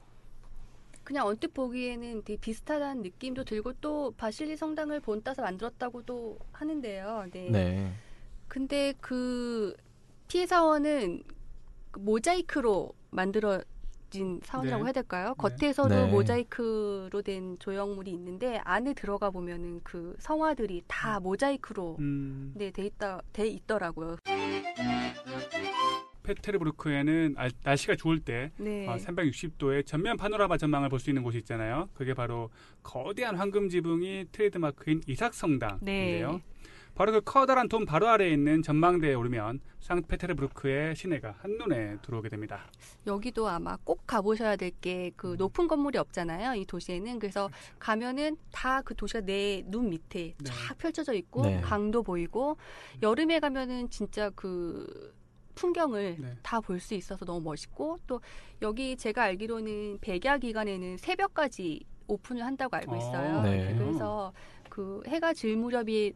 그냥 1.06 1.28
언뜻 1.28 1.54
보기에는 1.54 2.24
되게 2.24 2.36
비슷하다는 2.40 3.02
느낌도 3.02 3.44
들고 3.44 3.74
또 3.74 4.12
바실리 4.16 4.56
성당을 4.56 4.98
본 4.98 5.22
따서 5.22 5.40
만들었다고도 5.40 6.36
하는데요. 6.50 7.26
네. 7.32 7.48
네. 7.48 7.92
근데 8.48 8.92
그 9.00 9.76
피해 10.26 10.46
사원은 10.46 11.22
그 11.92 12.00
모자이크로 12.00 12.92
만들어진 13.10 14.40
사원이라고 14.42 14.82
네. 14.82 14.88
해야 14.88 14.92
될까요? 14.92 15.36
네. 15.40 15.48
겉에서도 15.48 15.94
네. 15.94 16.10
모자이크로 16.10 17.22
된 17.22 17.56
조형물이 17.60 18.10
있는데 18.10 18.58
안에 18.64 18.92
들어가 18.92 19.30
보면은 19.30 19.82
그 19.84 20.16
성화들이 20.18 20.82
다 20.88 21.20
모자이크로 21.20 21.98
음, 22.00 22.52
네, 22.56 22.72
돼 22.72 22.84
있다 22.84 23.22
돼 23.32 23.46
있더라고요. 23.46 24.16
페테르부르크에는 26.26 27.34
아- 27.38 27.48
날씨가 27.62 27.96
좋을 27.96 28.20
때 28.20 28.50
네. 28.58 28.86
어, 28.86 28.96
360도의 28.96 29.86
전면 29.86 30.16
파노라마 30.16 30.56
전망을 30.58 30.88
볼 30.90 31.00
수 31.00 31.10
있는 31.10 31.22
곳이 31.22 31.38
있잖아요. 31.38 31.88
그게 31.94 32.12
바로 32.14 32.50
거대한 32.82 33.36
황금 33.36 33.68
지붕이 33.68 34.26
트레이드마크인 34.32 35.02
이삭 35.06 35.32
성당인데요. 35.34 36.32
네. 36.32 36.42
바로 36.94 37.12
그 37.12 37.20
커다란 37.20 37.68
돔 37.68 37.84
바로 37.84 38.08
아래에 38.08 38.30
있는 38.32 38.62
전망대에 38.62 39.12
오르면 39.12 39.60
상트페테르부르크의 39.80 40.96
시내가 40.96 41.34
한눈에 41.40 41.98
들어오게 42.00 42.30
됩니다. 42.30 42.70
여기도 43.06 43.48
아마 43.48 43.76
꼭 43.84 44.06
가보셔야 44.06 44.56
될 44.56 44.70
게그 44.80 45.32
음. 45.32 45.36
높은 45.36 45.68
건물이 45.68 45.98
없잖아요. 45.98 46.54
이 46.54 46.64
도시에는 46.64 47.18
그래서 47.18 47.50
가면은 47.78 48.36
다 48.50 48.80
그 48.82 48.94
도시가 48.94 49.20
내 49.20 49.62
눈 49.66 49.90
밑에 49.90 50.34
네. 50.38 50.44
쫙 50.44 50.78
펼쳐져 50.78 51.12
있고 51.12 51.42
네. 51.42 51.60
강도 51.60 52.02
보이고 52.02 52.56
여름에 53.02 53.40
가면은 53.40 53.90
진짜 53.90 54.30
그 54.30 55.14
풍경을 55.56 56.16
네. 56.20 56.34
다볼 56.42 56.78
수 56.78 56.94
있어서 56.94 57.24
너무 57.24 57.40
멋있고 57.40 57.98
또 58.06 58.20
여기 58.62 58.96
제가 58.96 59.24
알기로는 59.24 59.98
백야 60.00 60.38
기간에는 60.38 60.98
새벽까지 60.98 61.80
오픈을 62.06 62.44
한다고 62.44 62.76
알고 62.76 62.94
있어요. 62.94 63.38
어, 63.38 63.42
네. 63.42 63.74
그래서 63.76 64.32
그 64.70 65.02
해가 65.08 65.32
질 65.34 65.56
무렵이 65.56 66.12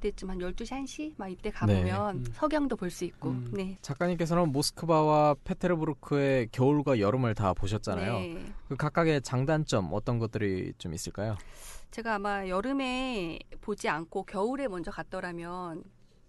때쯤 0.00 0.30
한 0.30 0.38
12시 0.38 0.84
1시 0.84 1.14
막 1.16 1.28
이때 1.28 1.50
가보면 1.50 2.16
음. 2.16 2.24
석양도 2.34 2.76
볼 2.76 2.90
수 2.90 3.04
있고 3.04 3.30
음. 3.30 3.50
네. 3.52 3.78
작가님께서는 3.82 4.50
모스크바와 4.52 5.36
페테르부르크의 5.44 6.48
겨울과 6.52 6.98
여름을 6.98 7.34
다 7.34 7.52
보셨잖아요. 7.54 8.18
네. 8.18 8.52
그 8.68 8.76
각각의 8.76 9.22
장단점 9.22 9.90
어떤 9.92 10.18
것들이 10.18 10.72
좀 10.78 10.92
있을까요? 10.94 11.36
제가 11.90 12.16
아마 12.16 12.46
여름에 12.48 13.38
보지 13.60 13.88
않고 13.88 14.24
겨울에 14.24 14.68
먼저 14.68 14.90
갔더라면 14.90 15.82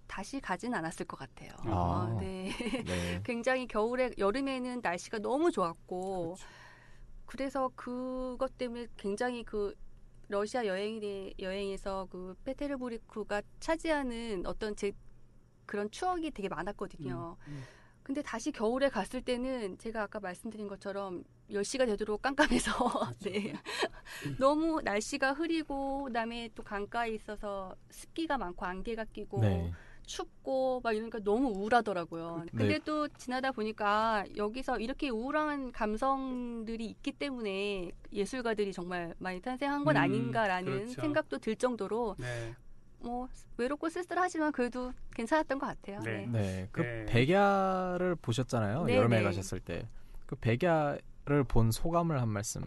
다시 0.08 0.40
가진 0.40 0.74
않았을 0.74 1.06
것 1.06 1.18
같아요. 1.18 1.52
아. 1.66 1.70
어, 2.16 2.20
네. 2.20 2.52
네. 2.86 3.22
굉장히 3.24 3.68
겨울에 3.68 4.12
여름에는 4.18 4.82
날씨가 4.82 5.20
너무 5.20 5.52
좋았고 5.52 6.36
그렇죠. 6.36 6.46
그래서 7.26 7.72
그것 7.76 8.58
때문에 8.58 8.88
굉장히 8.98 9.44
그 9.44 9.76
러시아 10.30 10.66
여행에 10.66 11.34
여행에서 11.40 12.08
그 12.12 12.36
페테르부르크가 12.44 13.42
차지하는 13.60 14.46
어떤 14.46 14.76
제 14.76 14.92
그런 15.66 15.92
추억이 15.92 16.32
되게 16.32 16.50
많았거든요. 16.50 17.38
음, 17.48 17.52
음. 17.52 17.64
근데 18.04 18.22
다시 18.22 18.54
겨울에 18.54 18.88
갔을 18.88 19.22
때는 19.22 19.78
제가 19.78 20.04
아까 20.04 20.22
말씀드린 20.22 20.70
것처럼 20.70 21.26
10시가 21.50 21.86
되도록 21.86 22.22
깜깜해서 22.22 22.72
네. 23.26 23.54
너무 24.40 24.82
날씨가 24.82 25.34
흐리고 25.34 26.06
그다음에 26.06 26.50
또 26.56 26.64
강가에 26.64 27.12
있어서 27.12 27.76
습기가 27.90 28.38
많고 28.38 28.66
안개가 28.66 29.06
끼고 29.06 29.42
네. 29.42 29.74
춥고 30.08 30.82
막 30.84 30.94
이러니까 30.94 31.20
너무 31.20 31.50
우울하더라고요. 31.50 32.44
네. 32.46 32.52
근데 32.58 32.80
또 32.80 33.08
지나다 33.10 33.52
보니까 33.52 34.26
여기서 34.36 34.80
이렇게 34.80 35.10
우울한 35.10 35.72
감성들이 35.72 36.86
있기 36.86 37.12
때문에 37.12 37.92
예술가들이 38.12 38.74
정말 38.74 39.14
많이 39.20 39.40
탄생한 39.42 39.84
건 39.84 39.96
음, 39.98 40.02
아닌가라는 40.02 40.72
그렇죠. 40.72 41.02
생각도 41.02 41.38
들 41.38 41.56
정도로 41.56 42.16
네. 42.18 42.56
뭐 43.00 43.28
외롭고 43.58 43.90
쓸쓸하지만 43.90 44.52
그래도 44.54 44.92
괜찮았던 45.14 45.60
것 45.60 45.68
같아요. 45.68 46.00
네. 46.00 46.26
네. 46.26 46.42
네. 46.42 46.70
그 46.72 46.82
네. 46.82 47.06
백야를 47.06 48.16
보셨잖아요. 48.16 48.86
네, 48.86 48.96
여름에 48.96 49.18
네. 49.18 49.24
가셨을 49.24 49.60
때. 49.60 49.88
그 50.26 50.36
백야를 50.36 51.44
본 51.48 51.72
소감을 51.72 52.22
한 52.22 52.30
말씀. 52.30 52.62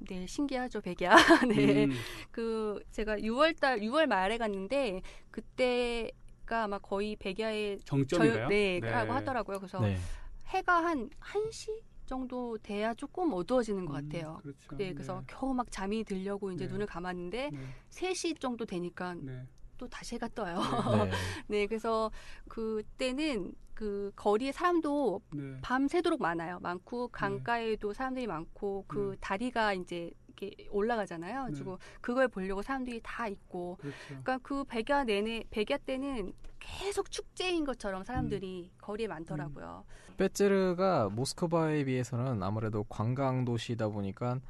네, 0.00 0.26
신기하죠, 0.26 0.80
백야. 0.80 1.14
네. 1.48 1.84
음, 1.84 1.92
그 2.30 2.82
제가 2.92 3.16
6월 3.18 3.58
달 3.58 3.80
6월 3.80 4.06
말에 4.06 4.38
갔는데 4.38 5.02
그때 5.30 6.10
가 6.48 6.64
아마 6.64 6.78
거의 6.78 7.14
백야의 7.16 7.80
정점인가요? 7.84 8.48
네, 8.48 8.80
라고 8.80 9.12
하더라고요. 9.12 9.58
그래서 9.58 9.80
네. 9.80 9.98
해가 10.46 10.82
한 10.82 11.10
1시 11.20 11.82
정도 12.06 12.56
돼야 12.58 12.94
조금 12.94 13.34
어두워지는 13.34 13.84
것 13.84 13.94
음, 13.94 14.08
같아요. 14.08 14.38
그렇죠. 14.42 14.76
네, 14.78 14.94
그래서 14.94 15.22
겨우 15.26 15.52
막 15.52 15.70
잠이 15.70 16.04
들려고 16.04 16.50
이제 16.50 16.66
네. 16.66 16.72
눈을 16.72 16.86
감았는데 16.86 17.50
네. 17.52 17.58
3시 17.90 18.40
정도 18.40 18.64
되니까 18.64 19.14
네. 19.14 19.46
또 19.76 19.86
다시 19.88 20.14
해가 20.14 20.28
떠요. 20.34 20.56
네. 20.56 21.10
네, 21.48 21.66
그래서 21.66 22.10
그때는 22.48 23.52
그 23.74 24.10
거리에 24.16 24.50
사람도 24.50 25.20
네. 25.34 25.58
밤새도록 25.60 26.20
많아요. 26.22 26.58
많고 26.60 27.08
강가에도 27.08 27.92
사람들이 27.92 28.26
많고 28.26 28.86
그 28.88 29.10
네. 29.12 29.16
다리가 29.20 29.74
이제 29.74 30.10
이렇게 30.40 30.68
올라가잖아요. 30.70 31.46
네. 31.46 31.52
그리고 31.52 31.78
그걸 32.00 32.28
보려고 32.28 32.62
사람들이 32.62 33.00
다 33.02 33.26
있고 33.26 33.76
그렇죠. 33.80 33.96
그러니까 34.08 34.38
그 34.38 34.64
백야 34.64 35.04
내내 35.04 35.44
백야 35.50 35.78
때는 35.78 36.32
계속 36.60 37.10
축제인 37.10 37.64
것처럼 37.64 38.04
사람들이 38.04 38.70
거리에 38.80 39.06
많더라고요. 39.08 39.84
베츠르가 40.16 41.08
모스크바에 41.10 41.84
비해서는 41.84 42.42
아무래도 42.42 42.84
관광 42.84 43.44
도시다 43.44 43.88
보니까 43.88 44.40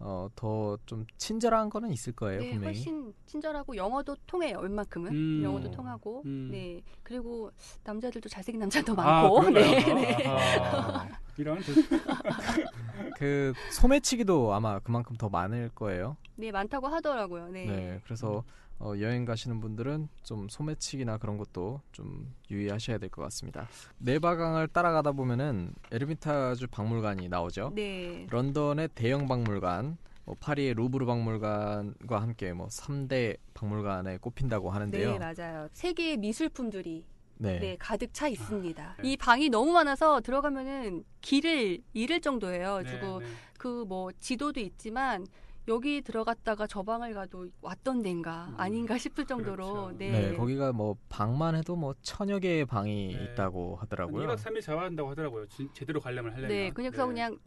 어, 0.00 0.28
더 0.34 0.76
좀 0.86 1.06
친절한 1.16 1.70
거는 1.70 1.90
있을 1.92 2.12
거예요, 2.14 2.40
네, 2.40 2.50
분명히. 2.50 2.76
훨씬 2.76 3.14
친절하고 3.26 3.76
영어도 3.76 4.16
통해요. 4.26 4.58
웬만큼은 4.58 5.12
음. 5.12 5.42
영어도 5.44 5.68
어. 5.68 5.70
통하고. 5.70 6.22
음. 6.26 6.48
네. 6.50 6.82
그리고 7.02 7.50
남자들도 7.84 8.28
잘생긴 8.28 8.60
남자도 8.60 8.92
아, 8.98 9.22
많고. 9.22 9.48
네. 9.50 9.94
네. 9.94 10.26
아하. 10.26 11.08
이런 11.36 11.58
그- 11.60 11.74
그 13.18 13.52
소매치기도 13.72 14.52
아마 14.54 14.78
그만큼 14.80 15.16
더 15.16 15.28
많을 15.28 15.70
거예요. 15.74 16.16
네, 16.36 16.50
많다고 16.52 16.86
하더라고요. 16.88 17.48
네. 17.48 17.66
네, 17.66 18.00
그래서 18.04 18.44
어, 18.84 18.92
여행 19.00 19.24
가시는 19.24 19.60
분들은 19.60 20.08
좀 20.22 20.46
소매치기나 20.50 21.16
그런 21.16 21.38
것도 21.38 21.80
좀 21.92 22.34
유의하셔야 22.50 22.98
될 22.98 23.08
것 23.08 23.22
같습니다. 23.22 23.66
네바강을 23.98 24.68
따라가다 24.68 25.12
보면은 25.12 25.72
에르미타주 25.90 26.66
박물관이 26.68 27.30
나오죠. 27.30 27.72
네. 27.74 28.26
런던의 28.28 28.90
대형 28.94 29.26
박물관, 29.26 29.96
뭐 30.26 30.36
파리의 30.38 30.74
루브르 30.74 31.06
박물관과 31.06 32.20
함께 32.20 32.52
뭐 32.52 32.66
3대 32.66 33.38
박물관에 33.54 34.18
꼽힌다고 34.18 34.70
하는데요. 34.70 35.12
네, 35.12 35.18
맞아요. 35.18 35.68
세계의 35.72 36.18
미술품들이 36.18 37.06
네. 37.38 37.58
네, 37.58 37.76
가득 37.78 38.12
차 38.12 38.28
있습니다. 38.28 38.96
네. 39.02 39.08
이 39.10 39.16
방이 39.16 39.48
너무 39.48 39.72
많아서 39.72 40.20
들어가면은 40.20 41.04
길을 41.22 41.78
잃을 41.94 42.20
정도예요. 42.20 42.82
네, 42.82 42.90
그리고 42.90 43.20
네. 43.20 43.26
그뭐 43.58 44.10
지도도 44.20 44.60
있지만 44.60 45.26
여기 45.66 46.02
들어갔다가 46.02 46.66
저 46.66 46.82
방을 46.82 47.14
가도 47.14 47.48
왔던 47.62 48.02
데인가 48.02 48.48
음, 48.50 48.54
아닌가 48.60 48.98
싶을 48.98 49.24
정도로 49.26 49.56
그렇죠. 49.72 49.96
네. 49.98 50.10
네, 50.30 50.36
거기가 50.36 50.72
뭐 50.72 50.96
방만 51.08 51.54
해도 51.56 51.74
뭐 51.74 51.94
천여 52.02 52.38
개의 52.40 52.66
방이 52.66 53.16
네. 53.16 53.24
있다고 53.24 53.76
한 53.76 53.82
하더라고요. 53.82 54.26
2박 54.28 54.36
3일 54.36 54.60
잡아야 54.60 54.86
한다고 54.86 55.10
하더라고요. 55.10 55.46
진- 55.48 55.70
제대로 55.72 56.00
가려면 56.00 56.32
하려면. 56.32 56.48
네, 56.50 56.70
그래서 56.70 57.06
그냥 57.06 57.38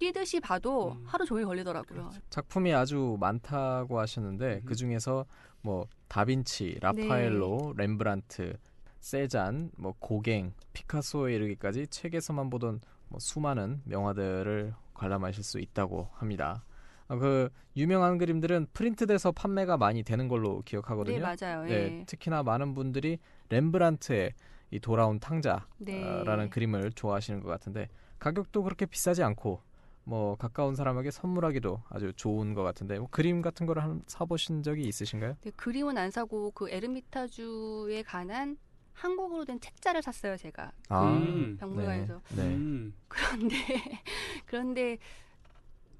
뛰듯이 0.00 0.40
봐도 0.40 0.92
음. 0.92 1.04
하루 1.06 1.24
종일 1.24 1.44
걸리더라고요. 1.46 2.00
그렇죠. 2.00 2.20
작품이 2.28 2.74
아주 2.74 3.16
많다고 3.20 4.00
하셨는데 4.00 4.56
음. 4.56 4.66
그 4.66 4.74
중에서 4.74 5.24
뭐 5.62 5.86
다빈치, 6.08 6.78
라파엘로, 6.80 7.74
네. 7.76 7.84
렘브란트, 7.84 8.58
세잔, 8.98 9.70
뭐 9.76 9.94
고갱, 10.00 10.52
피카소에 10.72 11.34
이르기까지 11.36 11.86
책에서만 11.86 12.50
보던 12.50 12.80
뭐 13.08 13.20
수많은 13.20 13.82
명화들을 13.84 14.74
관람하실 14.94 15.44
수 15.44 15.60
있다고 15.60 16.08
합니다. 16.14 16.64
아, 17.08 17.16
그 17.16 17.50
유명한 17.76 18.18
그림들은 18.18 18.68
프린트돼서 18.72 19.32
판매가 19.32 19.76
많이 19.76 20.02
되는 20.02 20.28
걸로 20.28 20.62
기억하거든요. 20.64 21.18
네, 21.18 21.22
맞아요. 21.22 21.64
네, 21.64 21.70
예. 22.00 22.04
특히나 22.06 22.42
많은 22.42 22.74
분들이 22.74 23.18
렘브란트의 23.50 24.32
이 24.70 24.80
돌아온 24.80 25.20
탕자라는 25.20 25.64
네. 25.78 26.48
그림을 26.50 26.92
좋아하시는 26.92 27.40
것 27.40 27.48
같은데 27.48 27.88
가격도 28.18 28.62
그렇게 28.62 28.86
비싸지 28.86 29.22
않고 29.22 29.60
뭐 30.04 30.36
가까운 30.36 30.74
사람에게 30.74 31.10
선물하기도 31.10 31.82
아주 31.88 32.12
좋은 32.14 32.54
것 32.54 32.62
같은데 32.62 32.98
뭐 32.98 33.08
그림 33.10 33.42
같은 33.42 33.66
거를 33.66 33.82
한 33.82 34.02
사보신 34.06 34.62
적이 34.62 34.82
있으신가요? 34.82 35.36
네, 35.40 35.50
그림은 35.56 35.96
안 35.96 36.10
사고 36.10 36.50
그 36.50 36.70
에르미타주에 36.70 38.02
관한 38.02 38.56
한국어로 38.94 39.44
된 39.44 39.60
책자를 39.60 40.02
샀어요, 40.02 40.36
제가. 40.36 40.72
음. 40.92 41.56
박물관에서. 41.58 42.20
네. 42.36 42.42
네. 42.42 42.54
음. 42.54 42.94
그런데 43.08 43.56
그런데 44.46 44.98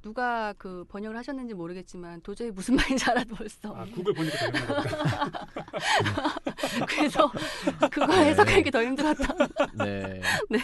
누가 0.09 0.53
그 0.59 0.85
번역을 0.91 1.17
하셨는지 1.17 1.55
모르겠지만 1.55 2.21
도저히 2.21 2.51
무슨 2.51 2.77
말인지 2.77 3.07
알아보겠어. 3.11 3.75
아, 3.75 3.87
구글 3.87 4.13
보니까 4.13 4.51
거다. 4.51 5.45
그래서 6.87 7.33
그거 7.91 8.07
네. 8.09 8.27
해석하기 8.27 8.71
더 8.71 8.83
힘들었다. 8.85 9.35
네. 9.83 10.21
네. 10.51 10.59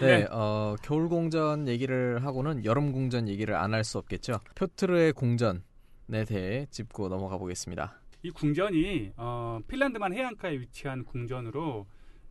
네, 0.00 0.06
네. 0.20 0.26
어, 0.30 0.76
겨울 0.80 1.08
공전 1.08 1.66
얘기를 1.66 2.24
하고는 2.24 2.64
여름 2.64 2.92
공전 2.92 3.28
얘기를 3.28 3.56
안 3.56 3.74
할 3.74 3.82
수 3.82 3.98
없겠죠. 3.98 4.38
표트르의 4.54 5.12
공전에 5.12 6.24
대해 6.28 6.66
짚고 6.70 7.08
넘어가 7.08 7.36
보겠습니다. 7.38 7.98
이 8.22 8.30
궁전이 8.30 9.10
어, 9.16 9.58
핀란드만 9.66 10.12
해안가에 10.14 10.52
위치한 10.60 11.04
궁전으로 11.04 11.86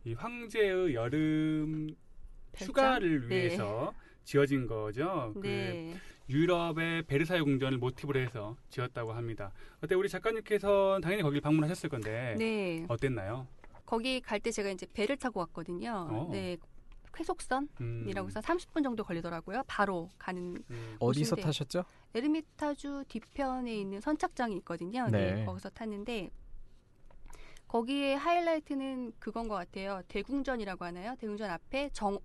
이 0.06 0.14
황제의 0.14 0.94
여름 0.94 1.88
휴가를 2.56 3.28
네. 3.28 3.36
위해서 3.36 3.92
지어진 4.24 4.66
거죠. 4.66 5.32
그 5.34 5.46
네. 5.46 5.94
유럽의 6.28 7.02
베르사유 7.04 7.44
궁전을 7.44 7.78
모티브로 7.78 8.20
해서 8.20 8.56
지었다고 8.70 9.12
합니다. 9.12 9.52
어때 9.82 9.94
우리 9.94 10.08
작가님께서 10.08 11.00
당연히 11.02 11.22
거길 11.22 11.40
방문하셨을 11.40 11.88
건데 11.90 12.34
네. 12.38 12.84
어땠나요? 12.88 13.46
거기 13.84 14.20
갈 14.20 14.40
때 14.40 14.50
제가 14.50 14.70
이제 14.70 14.86
배를 14.92 15.16
타고 15.16 15.40
갔거든요. 15.40 16.06
어. 16.10 16.28
네. 16.32 16.56
쾌속선이라고 17.14 17.70
음, 17.82 18.06
해서 18.26 18.40
30분 18.40 18.82
정도 18.82 19.04
걸리더라고요. 19.04 19.64
바로 19.66 20.08
가는 20.18 20.56
음, 20.70 20.96
어디서. 20.98 21.36
타셨죠? 21.36 21.84
에르미타주 22.14 23.04
뒤편에 23.08 23.74
있는 23.76 24.00
선착장이 24.00 24.56
있거든요. 24.58 25.08
네. 25.10 25.34
네. 25.34 25.44
거기서 25.44 25.68
탔는데 25.70 26.30
거기에 27.68 28.14
하이라이트는 28.14 29.12
그건 29.18 29.46
것 29.48 29.56
같아요. 29.56 30.00
대궁전이라고 30.08 30.84
하나요? 30.86 31.14
대궁전 31.18 31.50
앞에 31.50 31.90
정 31.92 32.18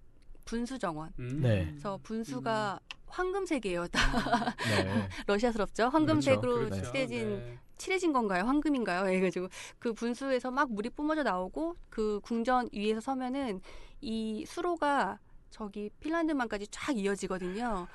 분수 0.45 0.79
정원. 0.79 1.11
음. 1.19 1.41
네. 1.41 1.65
그래서 1.65 1.99
분수가 2.03 2.79
황금색이에요. 3.07 3.87
다 3.87 4.55
네. 4.69 5.09
러시아스럽죠. 5.27 5.89
황금색으로 5.89 6.55
그렇죠. 6.69 6.91
칠해진 6.91 7.39
네. 7.39 7.57
칠해진 7.77 8.13
건가요? 8.13 8.43
황금인가요? 8.45 9.05
해가지고 9.13 9.47
그 9.79 9.93
분수에서 9.93 10.51
막 10.51 10.71
물이 10.71 10.89
뿜어져 10.91 11.23
나오고 11.23 11.75
그 11.89 12.19
궁전 12.23 12.69
위에서 12.73 13.01
서면은 13.01 13.61
이 14.01 14.45
수로가 14.47 15.19
저기 15.49 15.89
핀란드만까지 15.99 16.67
쫙 16.69 16.97
이어지거든요. 16.97 17.87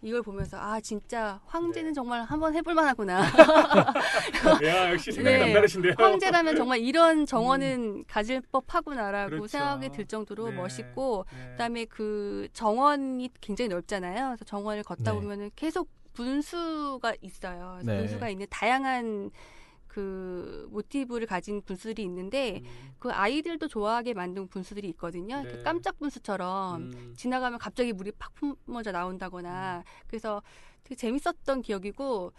이걸 0.00 0.22
보면서 0.22 0.56
아 0.58 0.80
진짜 0.80 1.40
황제는 1.46 1.90
네. 1.90 1.94
정말 1.94 2.22
한번 2.22 2.54
해볼 2.54 2.72
만하구나. 2.74 3.20
야 4.64 4.92
역시 4.92 5.10
생각이 5.10 5.36
네. 5.36 5.44
남다르신데요. 5.46 5.94
황제라면 5.98 6.56
정말 6.56 6.78
이런 6.78 7.26
정원은 7.26 8.04
가질 8.06 8.40
법하구나라고 8.52 9.30
그렇죠. 9.30 9.48
생각이 9.48 9.90
들 9.90 10.06
정도로 10.06 10.50
네. 10.50 10.56
멋있고 10.56 11.24
네. 11.32 11.50
그다음에 11.52 11.84
그 11.86 12.48
정원이 12.52 13.30
굉장히 13.40 13.68
넓잖아요. 13.70 14.28
그래서 14.28 14.44
정원을 14.44 14.84
걷다 14.84 15.12
네. 15.12 15.20
보면은 15.20 15.50
계속 15.56 15.88
분수가 16.12 17.14
있어요. 17.20 17.78
그래서 17.80 17.92
네. 17.92 17.98
분수가 17.98 18.28
있는 18.28 18.46
다양한 18.50 19.30
그 19.88 20.68
모티브를 20.70 21.26
가진 21.26 21.62
분수들이 21.62 22.02
있는데 22.04 22.60
음, 22.64 22.92
그 22.98 23.10
아이들도 23.10 23.68
좋아하게 23.68 24.14
만든 24.14 24.46
분수들이 24.46 24.88
있거든요. 24.90 25.40
이렇게 25.40 25.56
네. 25.56 25.62
깜짝 25.62 25.98
분수처럼 25.98 26.82
음. 26.82 27.14
지나가면 27.16 27.58
갑자기 27.58 27.92
물이 27.92 28.12
팍 28.18 28.32
뿜어져 28.34 28.92
나온다거나 28.92 29.82
그래서 30.06 30.42
되게 30.84 30.94
재밌었던 30.94 31.62
기억이고 31.62 32.32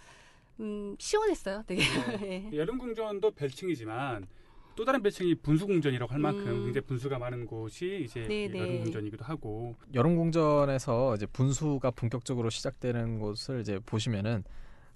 음, 0.61 0.95
시원했어요. 0.99 1.63
되게. 1.67 1.81
네. 2.19 2.49
여름 2.53 2.77
궁전도 2.77 3.31
별칭이지만 3.31 4.27
또 4.75 4.85
다른 4.85 5.01
별칭이 5.01 5.35
분수 5.35 5.67
궁전이라고 5.67 6.13
할 6.13 6.19
만큼 6.19 6.47
음. 6.47 6.63
굉장히 6.65 6.85
분수가 6.85 7.17
많은 7.19 7.45
곳이 7.45 8.03
이제 8.05 8.21
네, 8.27 8.47
네. 8.47 8.59
여름 8.59 8.83
궁전이기도 8.83 9.25
하고 9.25 9.75
여름 9.93 10.15
공전에서 10.15 11.15
이제 11.15 11.25
분수가 11.25 11.91
본격적으로 11.91 12.49
시작되는 12.49 13.19
곳을 13.19 13.59
이제 13.61 13.79
보시면은 13.85 14.43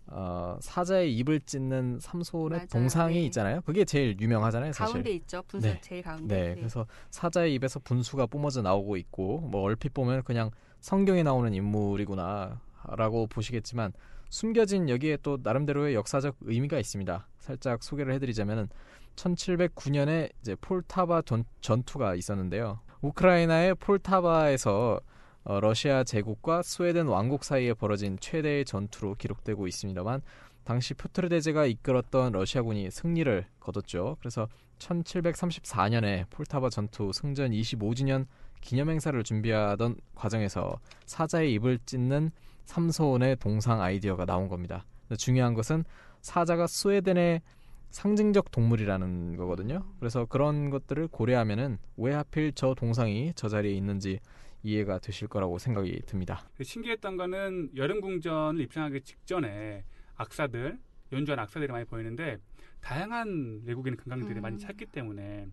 어, 0.07 0.57
사자의 0.59 1.15
입을 1.17 1.39
찢는 1.41 1.99
삼손의 2.01 2.49
맞아요. 2.49 2.67
동상이 2.67 3.15
네. 3.15 3.25
있잖아요. 3.25 3.61
그게 3.61 3.85
제일 3.85 4.19
유명하잖아요, 4.19 4.73
사실. 4.73 4.93
가운데 4.93 5.11
있죠. 5.11 5.41
분수 5.47 5.67
네. 5.67 5.81
제일 5.81 6.01
가운데. 6.03 6.49
네, 6.49 6.55
그래서 6.55 6.85
사자의 7.09 7.53
입에서 7.55 7.79
분수가 7.79 8.25
뿜어져 8.27 8.61
나오고 8.61 8.97
있고 8.97 9.39
뭐 9.39 9.61
얼핏 9.61 9.93
보면 9.93 10.23
그냥 10.23 10.51
성경에 10.79 11.23
나오는 11.23 11.53
인물이구나라고 11.53 13.27
보시겠지만 13.27 13.93
숨겨진 14.29 14.89
여기에 14.89 15.19
또 15.23 15.37
나름대로의 15.41 15.95
역사적 15.95 16.37
의미가 16.41 16.79
있습니다. 16.79 17.27
살짝 17.39 17.83
소개를 17.83 18.13
해드리자면은 18.15 18.67
1709년에 19.15 20.31
이제 20.41 20.55
폴타바 20.59 21.21
전, 21.21 21.45
전투가 21.61 22.15
있었는데요. 22.15 22.79
우크라이나의 23.01 23.75
폴타바에서 23.75 24.99
어, 25.45 25.59
러시아 25.59 26.03
제국과 26.03 26.61
스웨덴 26.61 27.07
왕국 27.07 27.43
사이에 27.43 27.73
벌어진 27.73 28.17
최대의 28.19 28.65
전투로 28.65 29.15
기록되고 29.15 29.67
있습니다만 29.67 30.21
당시 30.63 30.93
표트르 30.93 31.27
대제가 31.29 31.65
이끌었던 31.65 32.31
러시아군이 32.31 32.89
승리를 32.89 33.45
거뒀죠. 33.59 34.15
그래서 34.19 34.47
1734년에 34.79 36.29
폴타바 36.29 36.69
전투 36.69 37.11
승전 37.13 37.51
25주년 37.51 38.25
기념행사를 38.61 39.21
준비하던 39.23 39.97
과정에서 40.15 40.79
사자의 41.05 41.53
입을 41.53 41.79
찢는 41.85 42.31
삼소원의 42.65 43.37
동상 43.37 43.81
아이디어가 43.81 44.25
나온 44.25 44.47
겁니다. 44.47 44.85
중요한 45.17 45.53
것은 45.53 45.83
사자가 46.21 46.67
스웨덴의 46.67 47.41
상징적 47.89 48.51
동물이라는 48.51 49.35
거거든요. 49.35 49.83
그래서 49.99 50.25
그런 50.25 50.69
것들을 50.69 51.09
고려하면은 51.09 51.77
왜 51.97 52.13
하필 52.13 52.53
저 52.53 52.73
동상이 52.73 53.33
저 53.35 53.49
자리에 53.49 53.73
있는지 53.73 54.19
이해가 54.63 54.99
되실 54.99 55.27
거라고 55.27 55.57
생각이 55.59 56.01
듭니다. 56.05 56.47
그 56.55 56.63
신기했던 56.63 57.17
거는 57.17 57.71
여름 57.75 58.01
궁전을 58.01 58.61
입장하기 58.61 59.01
직전에 59.01 59.83
악사들 60.15 60.79
연주한 61.11 61.39
악사들이 61.39 61.71
많이 61.71 61.85
보이는데 61.85 62.37
다양한 62.81 63.61
외국인 63.65 63.95
관광객들이 63.97 64.39
음. 64.39 64.41
많이 64.41 64.57
찾기 64.57 64.87
때문에 64.87 65.47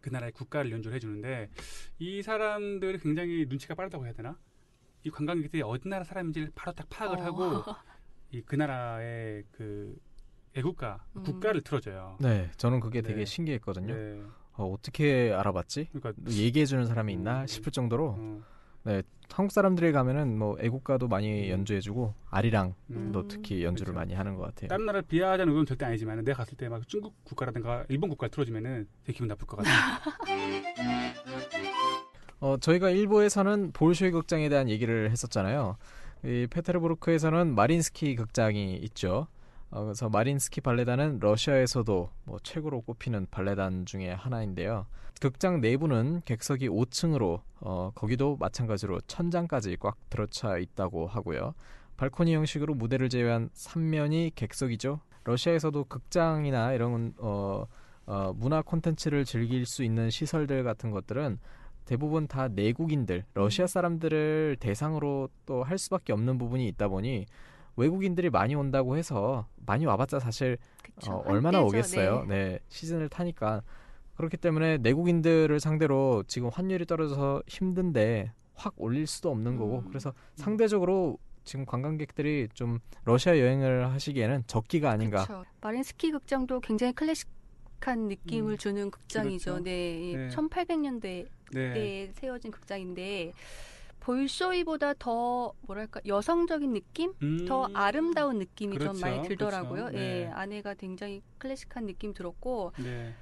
그 0.00 0.08
나라의 0.10 0.32
국가를 0.32 0.70
연주를 0.70 0.94
해주는데 0.96 1.50
이 1.98 2.22
사람들이 2.22 2.98
굉장히 2.98 3.46
눈치가 3.48 3.74
빠르다고 3.74 4.04
해야 4.06 4.12
되나? 4.12 4.38
이 5.04 5.10
관광객들이 5.10 5.62
어디 5.62 5.88
나라 5.88 6.04
사람인지를 6.04 6.52
바로 6.54 6.72
딱 6.72 6.88
파악을 6.88 7.18
어. 7.18 7.22
하고 7.22 7.62
이 8.32 8.42
그 8.44 8.56
나라의 8.56 9.44
그 9.52 9.96
애국가 10.54 11.04
음. 11.16 11.22
국가를 11.22 11.60
틀어줘요. 11.62 12.16
네, 12.20 12.50
저는 12.56 12.80
그게 12.80 13.02
되게 13.02 13.20
네. 13.20 13.24
신기했거든요. 13.24 13.94
네. 13.94 14.22
어, 14.56 14.72
어떻게 14.72 15.32
알아봤지? 15.32 15.88
그러니까 15.92 16.12
얘기해주는 16.30 16.86
사람이 16.86 17.12
있나 17.12 17.42
음. 17.42 17.46
싶을 17.46 17.72
정도로 17.72 18.16
어, 18.86 19.00
한국 19.32 19.52
사람들이 19.52 19.92
가면은 19.92 20.38
뭐 20.38 20.56
애국가도 20.60 21.08
많이 21.08 21.50
연주해주고 21.50 22.14
아리랑도 22.30 22.74
음. 22.90 23.12
특히 23.28 23.64
연주를 23.64 23.92
그렇죠. 23.92 23.98
많이 23.98 24.14
하는 24.14 24.36
것 24.36 24.44
같아요. 24.44 24.68
다른 24.68 24.86
나라를 24.86 25.02
비하하자는 25.08 25.50
의도는 25.52 25.66
절대 25.66 25.84
아니지만 25.84 26.24
내가 26.24 26.38
갔을 26.38 26.56
때 26.56 26.68
막 26.68 26.86
중국 26.88 27.12
국가라든가 27.24 27.84
일본 27.88 28.08
국가를 28.10 28.30
틀어주면은 28.30 28.86
되게 29.04 29.12
기분 29.14 29.28
나쁠 29.28 29.46
것 29.46 29.56
같아요. 29.58 29.74
어, 32.40 32.56
저희가 32.58 32.90
일부에서는 32.90 33.72
볼쇼이 33.72 34.10
극장에 34.10 34.48
대한 34.48 34.68
얘기를 34.68 35.10
했었잖아요. 35.10 35.76
이 36.24 36.46
페테르부르크에서는 36.50 37.54
마린스키 37.54 38.14
극장이 38.16 38.76
있죠. 38.76 39.26
어, 39.70 39.84
그래서 39.84 40.08
마린스키 40.08 40.60
발레단은 40.60 41.18
러시아에서도 41.20 42.10
뭐 42.24 42.38
최고로 42.42 42.82
꼽히는 42.82 43.26
발레단 43.30 43.86
중에 43.86 44.10
하나인데요. 44.10 44.86
극장 45.20 45.60
내부는 45.60 46.22
객석이 46.24 46.68
5층으로 46.68 47.40
어, 47.60 47.90
거기도 47.94 48.36
마찬가지로 48.36 49.00
천장까지 49.02 49.76
꽉 49.80 49.96
들어차 50.10 50.58
있다고 50.58 51.06
하고요. 51.06 51.54
발코니 51.96 52.34
형식으로 52.34 52.74
무대를 52.74 53.08
제외한 53.08 53.48
3면이 53.54 54.32
객석이죠. 54.34 55.00
러시아에서도 55.24 55.84
극장이나 55.84 56.72
이런 56.74 57.14
어, 57.18 57.64
어, 58.04 58.32
문화 58.36 58.62
콘텐츠를 58.62 59.24
즐길 59.24 59.66
수 59.66 59.82
있는 59.82 60.10
시설들 60.10 60.62
같은 60.62 60.90
것들은 60.90 61.38
대부분 61.86 62.26
다 62.26 62.48
내국인들, 62.48 63.24
러시아 63.34 63.66
사람들을 63.66 64.56
대상으로 64.60 65.28
또 65.46 65.62
할 65.62 65.78
수밖에 65.78 66.12
없는 66.12 66.36
부분이 66.36 66.66
있다 66.68 66.88
보니 66.88 67.26
외국인들이 67.76 68.30
많이 68.30 68.54
온다고 68.54 68.96
해서 68.96 69.46
많이 69.64 69.84
와봤자 69.86 70.18
사실 70.18 70.58
그쵸. 70.80 71.12
어, 71.12 71.22
얼마나 71.26 71.58
한때죠, 71.58 71.66
오겠어요. 71.66 72.24
네. 72.26 72.34
네. 72.52 72.58
시즌을 72.68 73.08
타니까 73.08 73.62
그렇기 74.16 74.38
때문에 74.38 74.78
내국인들을 74.78 75.60
상대로 75.60 76.24
지금 76.26 76.48
환율이 76.48 76.86
떨어져서 76.86 77.42
힘든데 77.46 78.32
확 78.54 78.74
올릴 78.78 79.06
수도 79.06 79.30
없는 79.30 79.56
거고 79.56 79.80
음. 79.80 79.88
그래서 79.88 80.14
상대적으로 80.36 81.18
지금 81.44 81.64
관광객들이 81.64 82.48
좀 82.54 82.80
러시아 83.04 83.38
여행을 83.38 83.90
하시기에는 83.92 84.44
적기가 84.46 84.90
아닌가. 84.90 85.20
그쵸. 85.22 85.44
마린스키 85.60 86.10
극장도 86.10 86.60
굉장히 86.60 86.92
클래식한 86.94 88.08
느낌을 88.08 88.54
음, 88.54 88.58
주는 88.58 88.90
극장이죠. 88.90 89.52
그렇죠. 89.52 89.64
네, 89.64 90.12
네. 90.16 90.28
1800년대 90.28 91.28
네. 91.52 91.72
때 91.72 92.10
세워진 92.14 92.50
극장인데 92.50 93.32
볼쇼이보다 94.06 94.94
더 95.00 95.52
뭐랄까 95.62 96.00
여성적인 96.06 96.72
느낌, 96.72 97.12
음, 97.22 97.44
더 97.44 97.68
아름다운 97.74 98.38
느낌이 98.38 98.78
좀 98.78 98.92
그렇죠, 98.92 99.00
많이 99.00 99.26
들더라고요. 99.26 99.86
그렇죠. 99.86 99.98
예, 99.98 100.00
네. 100.00 100.26
안에가 100.26 100.74
굉장히 100.74 101.22
클래식한 101.38 101.86
느낌 101.86 102.14
들었고 102.14 102.72
네. 102.78 103.12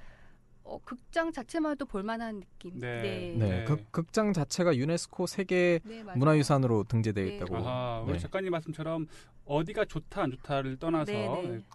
어, 0.63 0.77
극장 0.85 1.31
자체만 1.31 1.71
해도 1.71 1.87
볼만한 1.87 2.39
느낌. 2.41 2.79
네. 2.79 3.01
네, 3.01 3.35
네, 3.35 3.49
네. 3.49 3.65
극, 3.65 3.91
극장 3.91 4.31
자체가 4.31 4.75
유네스코 4.75 5.25
세계 5.25 5.79
네. 5.83 6.03
문화유산으로 6.03 6.83
등재되어 6.83 7.25
네. 7.25 7.35
있다고. 7.37 7.57
아하, 7.57 8.01
우리 8.01 8.13
네. 8.13 8.19
작가님 8.19 8.51
말씀처럼 8.51 9.07
어디가 9.45 9.85
좋다 9.85 10.21
안 10.21 10.31
좋다를 10.31 10.77
떠나서. 10.77 11.11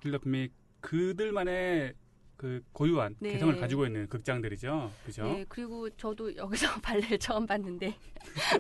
둘다 0.02 0.18
분명히 0.18 0.50
그들만의 0.80 1.94
그 2.40 2.62
고유한 2.72 3.16
네. 3.18 3.32
개성을 3.32 3.54
가지고 3.60 3.84
있는 3.84 4.08
극장들이죠. 4.08 4.90
그죠? 5.04 5.24
네, 5.24 5.44
그리고 5.46 5.90
저도 5.90 6.34
여기서 6.34 6.68
발레를 6.80 7.18
처음 7.18 7.46
봤는데 7.46 7.94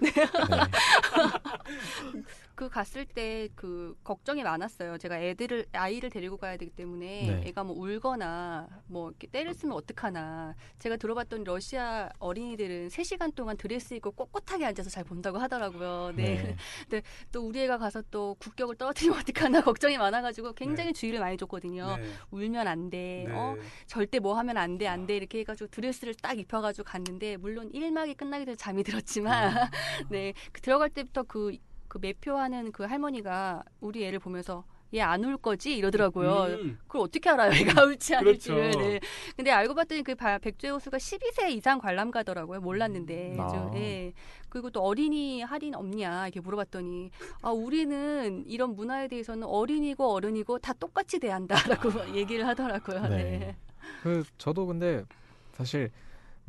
네. 0.00 0.10
그 2.54 2.68
갔을 2.68 3.06
때 3.06 3.40
그 3.54 3.96
걱정이 4.04 4.42
많았어요. 4.42 4.98
제가 4.98 5.20
애들을 5.20 5.66
아이를 5.72 6.10
데리고 6.10 6.36
가야 6.36 6.56
되기 6.56 6.70
때문에 6.70 7.40
네. 7.42 7.48
애가 7.48 7.64
뭐 7.64 7.76
울거나 7.76 8.68
뭐 8.86 9.10
이렇게 9.10 9.26
때를 9.26 9.54
쓰면 9.54 9.76
어떡하나. 9.76 10.54
제가 10.78 10.96
들어봤던 10.96 11.44
러시아 11.44 12.08
어린이들은 12.18 12.88
3시간 12.88 13.34
동안 13.34 13.56
드레스 13.56 13.94
입고 13.94 14.12
꼿꼿하게 14.12 14.64
앉아서 14.66 14.90
잘 14.90 15.04
본다고 15.04 15.38
하더라고요. 15.38 16.12
네. 16.16 16.56
네. 16.88 17.02
또 17.32 17.46
우리 17.46 17.60
애가 17.60 17.78
가서 17.78 18.02
또 18.10 18.36
국격을 18.38 18.76
떨어뜨리면 18.76 19.20
어떡하나 19.20 19.60
걱정이 19.62 19.98
많아 19.98 20.22
가지고 20.22 20.52
굉장히 20.54 20.92
주의를 20.92 21.20
많이 21.20 21.36
줬거든요. 21.36 21.96
네. 21.96 22.10
울면 22.30 22.66
안 22.66 22.90
돼. 22.90 23.24
네. 23.28 23.34
어? 23.34 23.56
절대 23.86 24.18
뭐 24.18 24.36
하면 24.38 24.56
안 24.56 24.78
돼, 24.78 24.86
안 24.86 25.06
돼. 25.06 25.16
이렇게 25.16 25.40
해 25.40 25.44
가지고 25.44 25.68
드레스를 25.70 26.14
딱 26.14 26.38
입혀 26.38 26.60
가지고 26.60 26.84
갔는데, 26.84 27.36
물론 27.36 27.70
1막이 27.72 28.16
끝나기 28.16 28.44
전에 28.46 28.56
잠이 28.56 28.82
들었지만, 28.84 29.49
음. 29.49 29.49
네. 30.10 30.32
그 30.52 30.60
들어갈 30.60 30.90
때부터 30.90 31.22
그, 31.24 31.56
그 31.88 31.98
매표하는 32.00 32.72
그 32.72 32.84
할머니가 32.84 33.62
우리 33.80 34.04
애를 34.04 34.18
보면서, 34.18 34.64
얘 34.92 35.00
안 35.02 35.24
울 35.24 35.36
거지? 35.36 35.76
이러더라고요. 35.76 36.46
음, 36.62 36.78
그걸 36.88 37.02
어떻게 37.02 37.30
알아요? 37.30 37.52
얘가 37.54 37.84
울지 37.84 38.16
않을지를. 38.16 38.56
그렇죠. 38.72 38.78
네. 38.80 39.00
근데 39.36 39.52
알고 39.52 39.74
봤더니 39.76 40.02
그 40.02 40.16
바- 40.16 40.38
백조의 40.38 40.72
호수가 40.72 40.96
12세 40.98 41.50
이상 41.52 41.78
관람가더라고요. 41.78 42.60
몰랐는데. 42.60 43.36
아. 43.38 43.48
좀, 43.48 43.76
예. 43.76 44.12
그리고 44.48 44.68
또 44.70 44.82
어린이 44.82 45.42
할인 45.42 45.76
없냐 45.76 46.26
이렇게 46.26 46.40
물어봤더니 46.40 47.12
아 47.40 47.50
우리는 47.50 48.42
이런 48.48 48.74
문화에 48.74 49.06
대해서는 49.06 49.44
어린이고 49.46 50.12
어른이고 50.12 50.58
다 50.58 50.72
똑같이 50.72 51.20
대한다라고 51.20 51.88
얘기를 52.16 52.44
하더라고요. 52.48 53.02
네. 53.02 53.16
네. 53.38 53.56
그 54.02 54.24
저도 54.38 54.66
근데 54.66 55.04
사실 55.52 55.92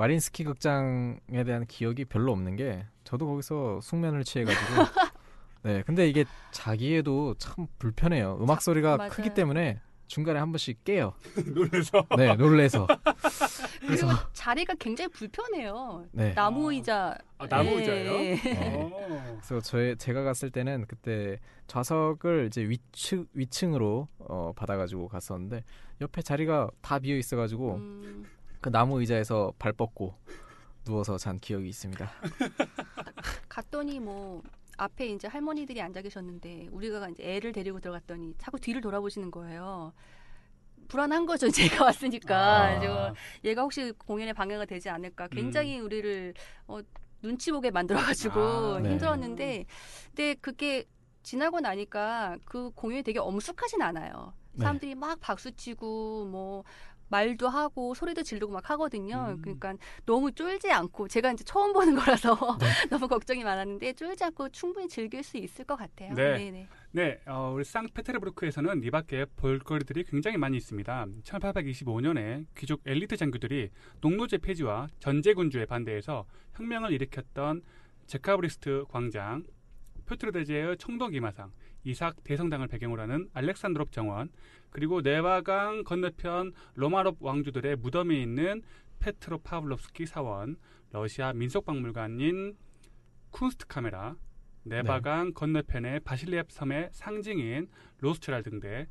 마린스키 0.01 0.45
극장에 0.45 1.43
대한 1.45 1.67
기억이 1.67 2.05
별로 2.05 2.31
없는 2.31 2.55
게 2.55 2.87
저도 3.03 3.27
거기서 3.27 3.81
숙면을 3.81 4.23
취해가지고 4.23 4.65
네 5.61 5.83
근데 5.85 6.09
이게 6.09 6.25
자기에도 6.49 7.35
참 7.37 7.67
불편해요 7.77 8.39
음악 8.41 8.63
소리가 8.63 8.97
맞아요. 8.97 9.11
크기 9.11 9.31
때문에 9.35 9.79
중간에 10.07 10.39
한 10.39 10.51
번씩 10.51 10.83
깨요 10.83 11.13
놀래서 11.53 12.03
네 12.17 12.35
놀래서 12.35 12.87
그래서 13.81 14.07
그리고 14.07 14.19
자리가 14.33 14.73
굉장히 14.79 15.07
불편해요. 15.09 16.05
네 16.11 16.33
나무 16.33 16.73
의자. 16.73 17.15
아, 17.37 17.47
나무 17.47 17.69
예, 17.69 17.75
의자예요? 17.77 18.11
예. 18.13 18.75
어. 18.75 19.39
그래서 19.39 19.61
저희 19.61 19.95
제가 19.95 20.23
갔을 20.23 20.49
때는 20.49 20.85
그때 20.87 21.39
좌석을 21.67 22.47
이제 22.47 22.61
위층 22.63 23.27
위층으로 23.33 24.07
어, 24.17 24.51
받아가지고 24.55 25.07
갔었는데 25.09 25.63
옆에 26.01 26.21
자리가 26.23 26.69
다 26.81 26.99
비어 26.99 27.15
있어가지고 27.15 27.75
음, 27.75 28.25
그 28.61 28.69
나무 28.69 28.99
의자에서 28.99 29.53
발 29.57 29.73
뻗고 29.73 30.15
누워서 30.85 31.17
잔 31.17 31.39
기억이 31.39 31.67
있습니다. 31.69 32.09
갔더니 33.49 33.99
뭐 33.99 34.41
앞에 34.77 35.07
이제 35.07 35.27
할머니들이 35.27 35.81
앉아 35.81 36.01
계셨는데 36.01 36.69
우리가 36.71 37.09
이제 37.09 37.23
애를 37.23 37.51
데리고 37.51 37.79
들어갔더니 37.79 38.35
자꾸 38.37 38.59
뒤를 38.59 38.81
돌아보시는 38.81 39.31
거예요. 39.31 39.93
불안한 40.87 41.25
거죠. 41.25 41.49
제가 41.51 41.85
왔으니까. 41.85 42.37
아. 42.37 42.79
그래서 42.79 43.15
얘가 43.43 43.61
혹시 43.63 43.91
공연에 43.97 44.33
방해가 44.33 44.65
되지 44.65 44.89
않을까. 44.89 45.27
굉장히 45.29 45.79
우리를 45.79 46.33
어, 46.67 46.79
눈치 47.21 47.51
보게 47.51 47.71
만들어가지고 47.71 48.39
아, 48.39 48.79
네. 48.81 48.91
힘들었는데, 48.91 49.65
근데 50.07 50.33
그게 50.35 50.85
지나고 51.23 51.59
나니까 51.59 52.37
그 52.45 52.71
공연이 52.71 53.03
되게 53.03 53.19
엄숙하진 53.19 53.81
않아요. 53.81 54.33
네. 54.53 54.63
사람들이 54.63 54.95
막 54.95 55.19
박수 55.21 55.51
치고 55.55 56.25
뭐 56.25 56.63
말도 57.11 57.49
하고 57.49 57.93
소리도 57.93 58.23
지르고 58.23 58.53
막 58.53 58.69
하거든요. 58.71 59.35
음. 59.37 59.41
그러니까 59.41 59.75
너무 60.05 60.31
쫄지 60.31 60.71
않고 60.71 61.07
제가 61.09 61.33
이제 61.33 61.43
처음 61.43 61.73
보는 61.73 61.95
거라서 61.95 62.35
네. 62.59 62.65
너무 62.89 63.07
걱정이 63.07 63.43
많았는데 63.43 63.93
쫄지 63.93 64.23
않고 64.23 64.49
충분히 64.49 64.87
즐길 64.87 65.21
수 65.21 65.37
있을 65.37 65.65
것 65.65 65.75
같아요. 65.75 66.13
네. 66.15 66.37
네네. 66.37 66.67
네, 66.93 67.19
어, 67.27 67.51
우리 67.53 67.63
상페테르부르크에서는 67.63 68.83
이 68.83 68.91
밖에 68.91 69.25
볼거리들이 69.37 70.03
굉장히 70.05 70.37
많이 70.37 70.57
있습니다. 70.57 71.05
1825년에 71.23 72.45
귀족 72.57 72.81
엘리트 72.85 73.15
장교들이 73.15 73.69
농노제 74.01 74.39
폐지와 74.39 74.87
전제군주에 74.99 75.65
반대해서 75.65 76.25
혁명을 76.55 76.91
일으켰던 76.91 77.61
데카브리스트 78.07 78.85
광장, 78.89 79.43
표트르 80.05 80.46
대제의 80.46 80.77
청동기마상, 80.77 81.51
이삭 81.83 82.23
대성당을 82.23 82.67
배경으로 82.67 83.01
하는 83.01 83.29
알렉산드롭 83.33 83.91
정원, 83.91 84.29
그리고 84.69 85.01
네바강 85.01 85.83
건너편 85.83 86.53
로마노프 86.75 87.17
왕조들의 87.19 87.77
무덤이 87.77 88.21
있는 88.21 88.61
페트로 88.99 89.39
파블롭스키 89.39 90.05
사원, 90.05 90.57
러시아 90.91 91.33
민속박물관인 91.33 92.55
쿤스트 93.31 93.65
카메라, 93.67 94.15
네바강 94.63 95.33
건너편의 95.33 96.01
바실리옙 96.01 96.51
섬의 96.51 96.89
상징인 96.91 97.67
로스트랄 97.99 98.43
등대, 98.43 98.87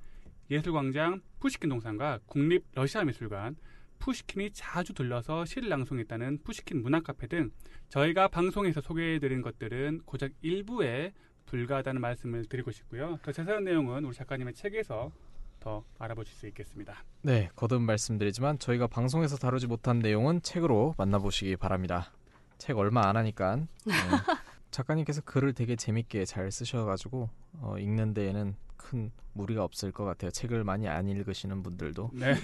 예술광장 0.50 1.20
푸시킨 1.38 1.70
동산과 1.70 2.20
국립 2.26 2.64
러시아 2.74 3.04
미술관, 3.04 3.56
푸시킨이 4.00 4.50
자주 4.52 4.94
들러서 4.94 5.44
시를 5.44 5.68
낭송했다는 5.68 6.38
푸시킨 6.42 6.82
문화카페 6.82 7.28
등 7.28 7.50
저희가 7.88 8.28
방송에서 8.28 8.80
소개해드린 8.80 9.42
것들은 9.42 10.00
고작 10.06 10.32
일부에 10.40 11.12
불과하다는 11.50 12.00
말씀을 12.00 12.44
드리고 12.44 12.70
싶고요. 12.70 13.18
더 13.22 13.32
자세한 13.32 13.64
내용은 13.64 14.04
우리 14.04 14.14
작가님의 14.14 14.54
책에서 14.54 15.10
더 15.58 15.84
알아보실 15.98 16.32
수 16.34 16.46
있겠습니다. 16.46 17.04
네, 17.22 17.50
거듭 17.56 17.82
말씀드리지만 17.82 18.60
저희가 18.60 18.86
방송에서 18.86 19.36
다루지 19.36 19.66
못한 19.66 19.98
내용은 19.98 20.40
책으로 20.42 20.94
만나보시기 20.96 21.56
바랍니다. 21.56 22.12
책 22.56 22.78
얼마 22.78 23.08
안 23.08 23.16
하니까 23.16 23.56
네, 23.56 23.66
작가님께서 24.70 25.22
글을 25.22 25.52
되게 25.52 25.74
재밌게 25.74 26.24
잘 26.24 26.52
쓰셔가지고 26.52 27.28
어, 27.60 27.78
읽는 27.78 28.14
데에는 28.14 28.54
큰 28.76 29.10
무리가 29.32 29.64
없을 29.64 29.90
것 29.90 30.04
같아요. 30.04 30.30
책을 30.30 30.62
많이 30.62 30.88
안 30.88 31.08
읽으시는 31.08 31.62
분들도. 31.64 32.10
네. 32.12 32.34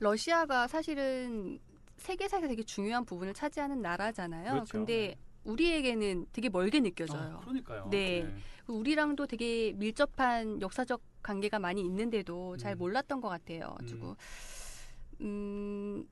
러시아가 0.00 0.66
사실은 0.66 1.60
세계사에서 1.98 2.48
되게 2.48 2.62
중요한 2.62 3.04
부분을 3.04 3.34
차지하는 3.34 3.82
나라잖아요. 3.82 4.50
그렇죠. 4.50 4.72
근데 4.72 5.14
우리에게는 5.44 6.26
되게 6.32 6.48
멀게 6.48 6.80
느껴져요. 6.80 7.36
아, 7.36 7.40
그러니까요. 7.40 7.88
네. 7.90 8.26
우리랑도 8.66 9.26
되게 9.26 9.72
밀접한 9.72 10.60
역사적 10.62 11.00
관계가 11.22 11.58
많이 11.58 11.82
있는데도 11.82 12.56
잘 12.56 12.72
음. 12.74 12.78
몰랐던 12.78 13.20
것 13.20 13.28
같아요. 13.28 13.74
가지고 13.78 14.16
음, 15.20 16.06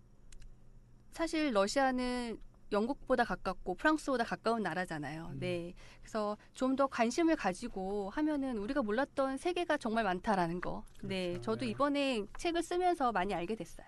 사실 1.12 1.53
러시아는 1.53 2.38
영국보다 2.73 3.25
가깝고 3.25 3.75
프랑스보다 3.75 4.25
가까운 4.25 4.62
나라잖아요. 4.62 5.31
음. 5.33 5.38
네. 5.40 5.75
그래서 6.01 6.37
좀 6.55 6.77
더 6.77 6.87
관심을 6.87 7.37
가지고 7.37 8.09
하면은 8.11 8.57
우리가 8.57 8.83
몰랐던 8.83 9.37
세계가 9.37 9.77
정말 9.77 10.05
많다라는 10.05 10.61
거. 10.62 10.83
네. 11.03 11.33
그렇죠. 11.33 11.42
저도 11.42 11.64
네. 11.66 11.71
이번에 11.73 12.25
책을 12.38 12.62
쓰면서 12.62 13.12
많이 13.12 13.35
알게 13.35 13.55
됐어요. 13.57 13.87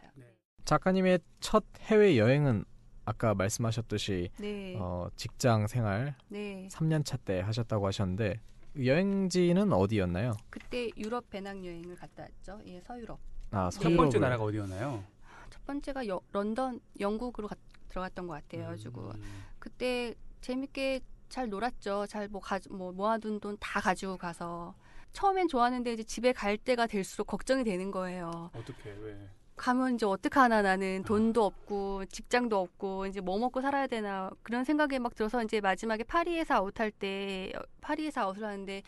작가님의 0.67 1.21
첫 1.41 1.65
해외 1.81 2.19
여행은 2.19 2.65
아까 3.05 3.35
말씀하셨듯이 3.35 4.31
네. 4.39 4.77
어, 4.79 5.09
직장 5.17 5.67
생활 5.67 6.15
네. 6.29 6.69
3년 6.71 7.05
차 7.05 7.17
때 7.19 7.41
하셨다고 7.41 7.87
하셨는데 7.87 8.41
여행지는 8.85 9.73
어디였나요? 9.73 10.33
그때 10.51 10.91
유럽 10.97 11.29
배낭 11.31 11.65
여행을 11.65 11.97
갔다 11.97 12.23
왔죠. 12.25 12.61
예, 12.67 12.81
서유럽. 12.81 13.19
아, 13.51 13.71
첫 13.71 13.83
서유럽을. 13.83 13.97
번째 13.97 14.19
나라가 14.19 14.45
어디였나요? 14.45 15.05
첫 15.51 15.65
번째가 15.65 16.09
여- 16.09 16.21
런던, 16.33 16.81
영국으로 16.99 17.47
가- 17.49 17.55
들어갔던 17.89 18.27
것 18.27 18.35
같아요. 18.35 18.67
가지고 18.67 19.13
음. 19.15 19.43
그때 19.61 20.15
재밌게 20.41 21.01
잘 21.29 21.49
놀았죠. 21.49 22.07
잘뭐 22.09 22.41
가, 22.41 22.59
뭐 22.71 22.91
모아둔 22.93 23.39
돈 23.41 23.57
다 23.61 23.81
가지고 23.81 24.17
가서 24.17 24.75
처음엔 25.13 25.47
좋았는데 25.49 25.93
이제 25.93 26.03
집에 26.03 26.33
갈 26.33 26.59
때가 26.59 26.87
될수록 26.89 27.29
걱정이 27.29 27.63
되는 27.63 27.91
거예요. 27.93 28.51
어떻게 28.55 28.91
왜? 28.91 29.29
가면 29.57 29.95
이제 29.95 30.07
어떡하나 30.07 30.63
나는 30.63 31.03
아. 31.05 31.07
돈도 31.07 31.45
없고 31.45 32.05
직장도 32.07 32.59
없고 32.59 33.07
이제 33.07 33.21
뭐 33.21 33.39
먹고 33.39 33.61
살아야 33.61 33.87
되나 33.87 34.31
그런 34.43 34.65
생각이 34.65 34.99
막 34.99 35.15
들어서 35.15 35.43
이제 35.43 35.61
마지막에 35.61 36.03
파리에서 36.05 36.55
아웃할 36.55 36.91
때 36.91 37.53
어, 37.57 37.61
파리에서 37.81 38.23
아웃을 38.23 38.45
하는데 38.45 38.83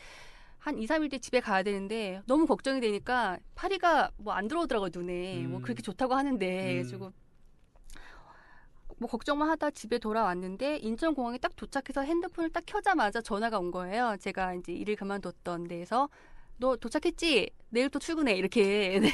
한 0.59 0.79
2, 0.79 0.87
3일 0.87 1.11
뒤에 1.11 1.19
집에 1.21 1.41
가야 1.41 1.63
되는데 1.63 2.21
너무 2.27 2.47
걱정이 2.47 2.81
되니까 2.81 3.39
파리가 3.55 4.11
뭐 4.17 4.35
안 4.35 4.49
들어오더라고 4.49 4.89
눈에 4.93 5.47
뭐 5.47 5.61
음. 5.61 5.63
그렇게 5.63 5.83
좋다고 5.83 6.15
하는데 6.15 6.61
음. 6.61 6.67
그래가지고 6.67 7.13
뭐 8.99 9.09
걱정만 9.09 9.49
하다 9.51 9.71
집에 9.73 9.99
돌아왔는데 9.99 10.79
인천공항에 10.79 11.39
딱 11.39 11.55
도착해서 11.55 12.01
핸드폰을 12.03 12.51
딱 12.51 12.65
켜자마자 12.67 13.21
전화가 13.21 13.59
온 13.59 13.71
거예요. 13.71 14.17
제가 14.19 14.55
이제 14.55 14.73
일을 14.73 14.97
그만뒀던 14.97 15.69
데에서 15.69 16.09
너 16.59 16.77
도착했지? 16.77 17.51
내일 17.71 17.89
또 17.91 17.99
출근해 17.99 18.35
이렇게 18.37 18.99
네. 19.01 19.11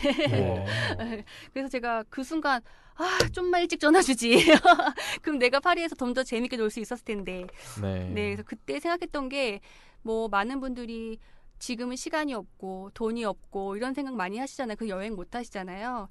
네. 0.99 1.25
그래서 1.53 1.69
제가 1.69 2.05
그 2.09 2.23
순간 2.25 2.61
아 2.95 3.19
좀만 3.33 3.63
일찍 3.63 3.81
전화 3.81 4.01
주지. 4.03 4.37
그럼 5.23 5.39
내가 5.39 5.61
파리에서 5.61 5.95
좀 5.97 6.13
더 6.15 6.23
재밌게 6.23 6.57
놀 6.57 6.71
수 6.71 6.79
있었을 6.81 7.05
텐데. 7.05 7.47
네. 7.81 8.05
네, 8.11 8.25
그래서 8.35 8.43
그때 8.45 8.79
생각했던 8.81 9.29
게 9.29 9.61
뭐 10.05 10.27
많은 10.29 10.59
분들이 10.61 11.19
지금은 11.61 11.95
시간이 11.95 12.35
없고 12.35 12.91
돈이 12.93 13.25
없고 13.25 13.77
이런 13.77 13.95
생각 13.95 14.17
많이 14.17 14.37
하시잖아요. 14.39 14.75
그 14.77 14.89
여행 14.89 15.15
못 15.15 15.33
하시잖아요. 15.35 16.09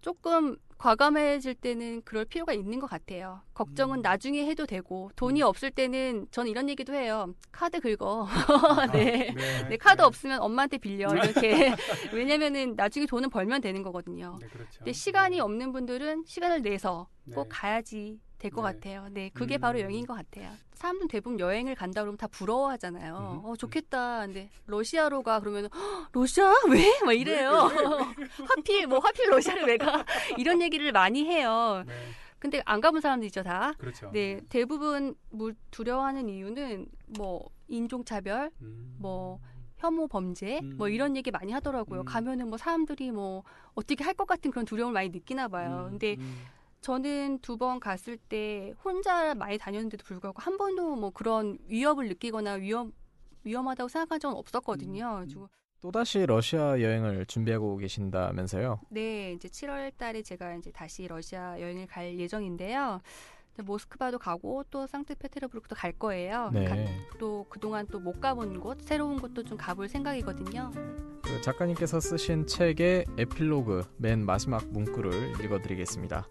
조금 0.00 0.56
과감해질 0.78 1.54
때는 1.54 2.02
그럴 2.04 2.24
필요가 2.24 2.52
있는 2.52 2.78
것 2.78 2.86
같아요. 2.86 3.40
걱정은 3.54 4.00
음. 4.00 4.02
나중에 4.02 4.46
해도 4.46 4.66
되고 4.66 5.10
돈이 5.16 5.42
없을 5.42 5.70
때는 5.70 6.26
저는 6.30 6.50
이런 6.50 6.68
얘기도 6.68 6.94
해요. 6.94 7.34
카드 7.50 7.80
긁어. 7.80 8.28
네. 8.92 9.32
네. 9.34 9.68
내 9.68 9.76
카드 9.78 10.02
없으면 10.02 10.40
엄마한테 10.40 10.78
빌려 10.78 11.14
이렇게 11.14 11.72
왜냐면은 12.12 12.74
나중에 12.76 13.06
돈은 13.06 13.30
벌면 13.30 13.62
되는 13.62 13.82
거거든요. 13.82 14.36
네, 14.40 14.46
그렇죠. 14.48 14.78
근데 14.78 14.92
시간이 14.92 15.40
없는 15.40 15.72
분들은 15.72 16.24
시간을 16.26 16.62
내서 16.62 17.08
꼭 17.34 17.44
네. 17.44 17.48
가야지 17.48 18.20
될것 18.38 18.64
네. 18.64 18.72
같아요. 18.74 19.08
네, 19.10 19.30
그게 19.32 19.56
음. 19.58 19.60
바로 19.60 19.80
여행인 19.80 20.06
것 20.06 20.14
같아요. 20.14 20.50
사람들은 20.74 21.08
대부분 21.08 21.40
여행을 21.40 21.74
간다 21.74 22.02
그러면 22.02 22.18
다 22.18 22.26
부러워하잖아요. 22.26 23.40
음. 23.42 23.48
어 23.48 23.56
좋겠다. 23.56 24.26
근데 24.26 24.50
러시아로 24.66 25.22
가 25.22 25.40
그러면 25.40 25.68
"헉, 25.72 26.08
러시아 26.12 26.52
왜? 26.68 27.00
막 27.04 27.12
이래요. 27.14 27.50
하필 28.56 28.86
뭐 28.86 28.98
하필 28.98 29.30
러시아를 29.30 29.64
왜 29.64 29.76
가? 29.78 30.04
이런 30.38 30.60
얘기를 30.60 30.92
많이 30.92 31.24
해요. 31.24 31.82
네. 31.86 31.94
근데 32.38 32.62
안 32.66 32.80
가본 32.82 33.00
사람들이죠 33.00 33.42
다. 33.42 33.72
그렇죠. 33.78 34.10
네, 34.12 34.40
대부분 34.50 35.14
뭐 35.30 35.50
두려워하는 35.70 36.28
이유는 36.28 36.86
뭐 37.16 37.48
인종 37.68 38.04
차별, 38.04 38.50
음. 38.60 38.96
뭐 38.98 39.40
혐오 39.78 40.06
범죄 40.06 40.58
음. 40.62 40.74
뭐 40.76 40.88
이런 40.88 41.16
얘기 41.16 41.30
많이 41.30 41.52
하더라고요. 41.52 42.00
음. 42.00 42.04
가면은 42.04 42.48
뭐 42.48 42.58
사람들이 42.58 43.10
뭐 43.12 43.42
어떻게 43.74 44.04
할 44.04 44.14
것 44.14 44.26
같은 44.26 44.50
그런 44.50 44.66
두려움을 44.66 44.92
많이 44.92 45.08
느끼나 45.08 45.48
봐요. 45.48 45.84
음, 45.86 45.90
근데 45.92 46.16
음. 46.18 46.36
저는 46.90 47.40
두 47.40 47.56
번 47.56 47.80
갔을 47.80 48.16
때 48.16 48.72
혼자 48.84 49.34
많이 49.34 49.58
다녔는데도 49.58 50.04
불구하고 50.04 50.40
한 50.40 50.56
번도 50.56 50.94
뭐 50.94 51.10
그런 51.10 51.58
위협을 51.66 52.06
느끼거나 52.06 52.52
위험 52.54 52.92
위험하다고 53.42 53.88
생각한 53.88 54.20
적은 54.20 54.36
없었거든요. 54.36 55.24
음, 55.26 55.34
음. 55.36 55.46
또다시 55.80 56.24
러시아 56.26 56.80
여행을 56.80 57.26
준비하고 57.26 57.76
계신다면서요? 57.78 58.80
네, 58.90 59.32
이제 59.32 59.48
7월 59.48 59.96
달에 59.96 60.22
제가 60.22 60.54
이제 60.54 60.70
다시 60.70 61.08
러시아 61.08 61.60
여행을 61.60 61.88
갈 61.88 62.16
예정인데요. 62.16 63.00
모스크바도 63.64 64.18
가고 64.20 64.62
또 64.70 64.86
상트페테르부르크도 64.86 65.74
갈 65.74 65.90
거예요. 65.92 66.50
네. 66.52 66.66
가- 66.66 66.76
또 67.18 67.46
그동안 67.48 67.84
또 67.88 67.98
못 67.98 68.20
가본 68.20 68.60
곳, 68.60 68.80
새로운 68.82 69.18
곳도 69.18 69.42
좀 69.42 69.58
가볼 69.58 69.88
생각이거든요. 69.88 70.70
그 71.24 71.40
작가님께서 71.40 71.98
쓰신 71.98 72.46
책의 72.46 73.06
에필로그 73.18 73.82
맨 73.96 74.24
마지막 74.24 74.64
문구를 74.70 75.40
읽어드리겠습니다. 75.42 76.28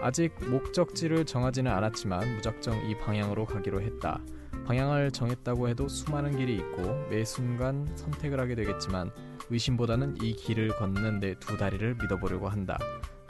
아직 0.00 0.32
목적지를 0.48 1.24
정하지는 1.24 1.70
않았지만 1.72 2.36
무작정 2.36 2.88
이 2.88 2.96
방향으로 2.98 3.44
가기로 3.46 3.80
했다. 3.80 4.20
방향을 4.66 5.10
정했다고 5.12 5.68
해도 5.68 5.88
수많은 5.88 6.36
길이 6.36 6.56
있고 6.56 7.06
매 7.10 7.24
순간 7.24 7.88
선택을 7.96 8.38
하게 8.38 8.54
되겠지만 8.54 9.10
의심보다는 9.50 10.18
이 10.22 10.34
길을 10.34 10.76
걷는 10.76 11.20
내 11.20 11.34
두 11.40 11.56
다리를 11.56 11.94
믿어보려고 12.00 12.48
한다. 12.48 12.78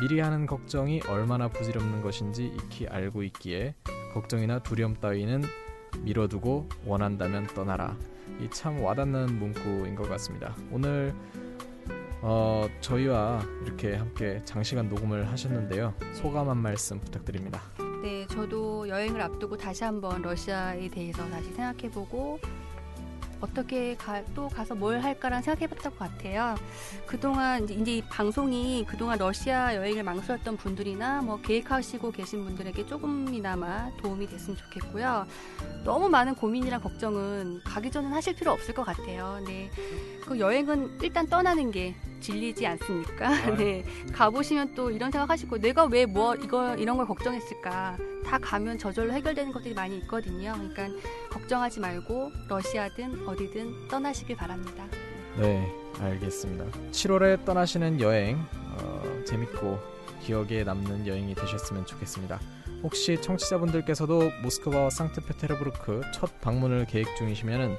미리 0.00 0.20
하는 0.20 0.46
걱정이 0.46 1.02
얼마나 1.08 1.48
부질없는 1.48 2.02
것인지 2.02 2.46
익히 2.46 2.86
알고 2.88 3.22
있기에 3.24 3.74
걱정이나 4.14 4.60
두려움 4.60 4.94
따위는 4.94 5.42
미뤄두고 6.00 6.68
원한다면 6.84 7.46
떠나라. 7.48 7.96
이 8.40 8.48
참 8.50 8.80
와닿는 8.82 9.38
문구인 9.38 9.94
것 9.94 10.08
같습니다. 10.08 10.54
오늘 10.70 11.14
어, 12.20 12.66
저희와 12.80 13.42
이렇게 13.64 13.94
함께 13.94 14.40
장시간 14.44 14.88
녹음을 14.88 15.28
하셨는데요. 15.30 15.94
소감 16.14 16.48
한 16.48 16.56
말씀 16.58 16.98
부탁드립니다. 17.00 17.60
네, 18.02 18.26
저도 18.26 18.88
여행을 18.88 19.20
앞두고 19.20 19.56
다시 19.56 19.84
한번 19.84 20.22
러시아에 20.22 20.88
대해서 20.88 21.28
다시 21.30 21.52
생각해보고 21.52 22.38
어떻게 23.40 23.96
가, 23.96 24.22
또 24.34 24.48
가서 24.48 24.74
뭘 24.74 25.00
할까라는 25.00 25.42
생각해봤던 25.42 25.96
것 25.96 25.98
같아요. 25.98 26.56
그동안 27.06 27.64
이제, 27.64 27.74
이제 27.74 27.96
이 27.96 28.02
방송이 28.02 28.84
그동안 28.86 29.18
러시아 29.18 29.74
여행을 29.74 30.02
망설였던 30.02 30.56
분들이나 30.56 31.22
뭐 31.22 31.40
계획하시고 31.40 32.12
계신 32.12 32.44
분들에게 32.44 32.86
조금이나마 32.86 33.90
도움이 33.98 34.26
됐으면 34.26 34.56
좋겠고요. 34.56 35.26
너무 35.84 36.08
많은 36.08 36.34
고민이랑 36.34 36.80
걱정은 36.80 37.60
가기 37.64 37.90
전엔 37.90 38.12
하실 38.12 38.34
필요 38.34 38.52
없을 38.52 38.74
것 38.74 38.84
같아요. 38.84 39.40
네, 39.46 39.70
그 40.26 40.38
여행은 40.38 40.98
일단 41.02 41.26
떠나는 41.26 41.70
게 41.70 41.94
진리지 42.20 42.66
않습니까? 42.66 43.28
네, 43.56 43.84
가보시면 44.12 44.74
또 44.74 44.90
이런 44.90 45.10
생각하시고 45.10 45.58
내가 45.58 45.84
왜 45.86 46.06
뭐 46.06 46.34
이거 46.36 46.74
이런 46.76 46.96
걸 46.96 47.06
걱정했을까? 47.06 47.96
다 48.24 48.38
가면 48.38 48.78
저절로 48.78 49.12
해결되는 49.12 49.52
것들이 49.52 49.74
많이 49.74 49.98
있거든요. 49.98 50.52
그러니까 50.54 50.88
걱정하지 51.30 51.80
말고 51.80 52.30
러시아든 52.48 53.26
어디든 53.28 53.88
떠나시길 53.88 54.36
바랍니다. 54.36 54.84
네, 55.38 55.70
알겠습니다. 56.00 56.64
7월에 56.90 57.44
떠나시는 57.44 58.00
여행 58.00 58.38
어, 58.78 59.02
재밌고 59.26 59.78
기억에 60.22 60.64
남는 60.64 61.06
여행이 61.06 61.34
되셨으면 61.34 61.86
좋겠습니다. 61.86 62.40
혹시 62.82 63.20
청취자분들께서도 63.20 64.30
모스크바와 64.42 64.90
상트페테르부르크 64.90 66.00
첫 66.14 66.40
방문을 66.40 66.86
계획 66.86 67.06
중이시면은 67.16 67.76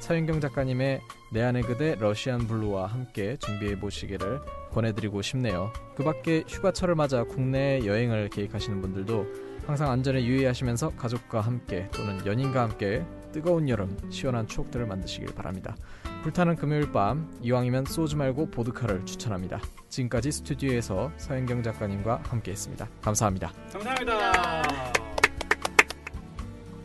서윤경 0.00 0.40
작가님의 0.40 1.00
내 1.32 1.42
안의 1.42 1.62
그대 1.62 1.94
러시안 1.94 2.46
블루와 2.46 2.86
함께 2.86 3.36
준비해 3.38 3.78
보시기를 3.78 4.40
권해드리고 4.72 5.22
싶네요. 5.22 5.72
그 5.94 6.02
밖에 6.02 6.42
휴가철을 6.48 6.94
맞아 6.94 7.22
국내 7.24 7.84
여행을 7.84 8.30
계획하시는 8.30 8.80
분들도 8.80 9.26
항상 9.66 9.90
안전에 9.90 10.24
유의하시면서 10.24 10.90
가족과 10.96 11.40
함께 11.40 11.88
또는 11.92 12.24
연인과 12.26 12.62
함께 12.62 13.04
뜨거운 13.32 13.68
여름 13.68 13.96
시원한 14.10 14.48
추억들을 14.48 14.86
만드시길 14.86 15.34
바랍니다. 15.34 15.76
불타는 16.22 16.56
금요일 16.56 16.90
밤 16.90 17.30
이왕이면 17.42 17.84
소주 17.84 18.16
말고 18.16 18.50
보드카를 18.50 19.06
추천합니다. 19.06 19.60
지금까지 19.88 20.32
스튜디오에서 20.32 21.12
서현경 21.16 21.62
작가님과 21.62 22.22
함께했습니다. 22.24 22.88
감사합니다. 23.00 23.52
감사합니다. 23.72 24.99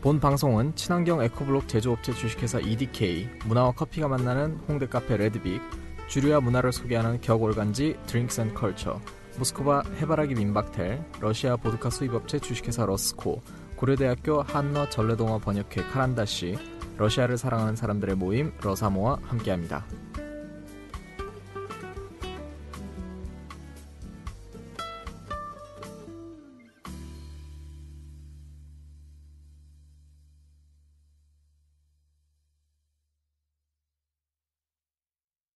본 0.06 0.20
방송은 0.20 0.76
친환경 0.76 1.20
에코블록 1.20 1.66
제조업체 1.66 2.12
주식회사 2.12 2.60
EDK, 2.60 3.28
문화와 3.44 3.72
커피가 3.72 4.06
만나는 4.06 4.56
홍대 4.68 4.86
카페 4.86 5.16
레드빅, 5.16 5.60
주류와 6.06 6.38
문화를 6.38 6.70
소개하는 6.72 7.20
격월간지 7.20 7.96
Drinks 8.06 8.42
and 8.42 8.54
Culture, 8.54 9.00
모스크바 9.36 9.82
해바라기 10.00 10.36
민박텔, 10.36 11.04
러시아 11.18 11.56
보드카 11.56 11.90
수입업체 11.90 12.38
주식회사 12.38 12.86
러스코, 12.86 13.42
고려대학교 13.74 14.42
한노 14.42 14.88
전래동화 14.90 15.40
번역회 15.40 15.82
카란다시, 15.90 16.56
러시아를 16.98 17.36
사랑하는 17.36 17.74
사람들의 17.74 18.14
모임 18.14 18.52
러사모와 18.62 19.18
함께합니다. 19.24 19.84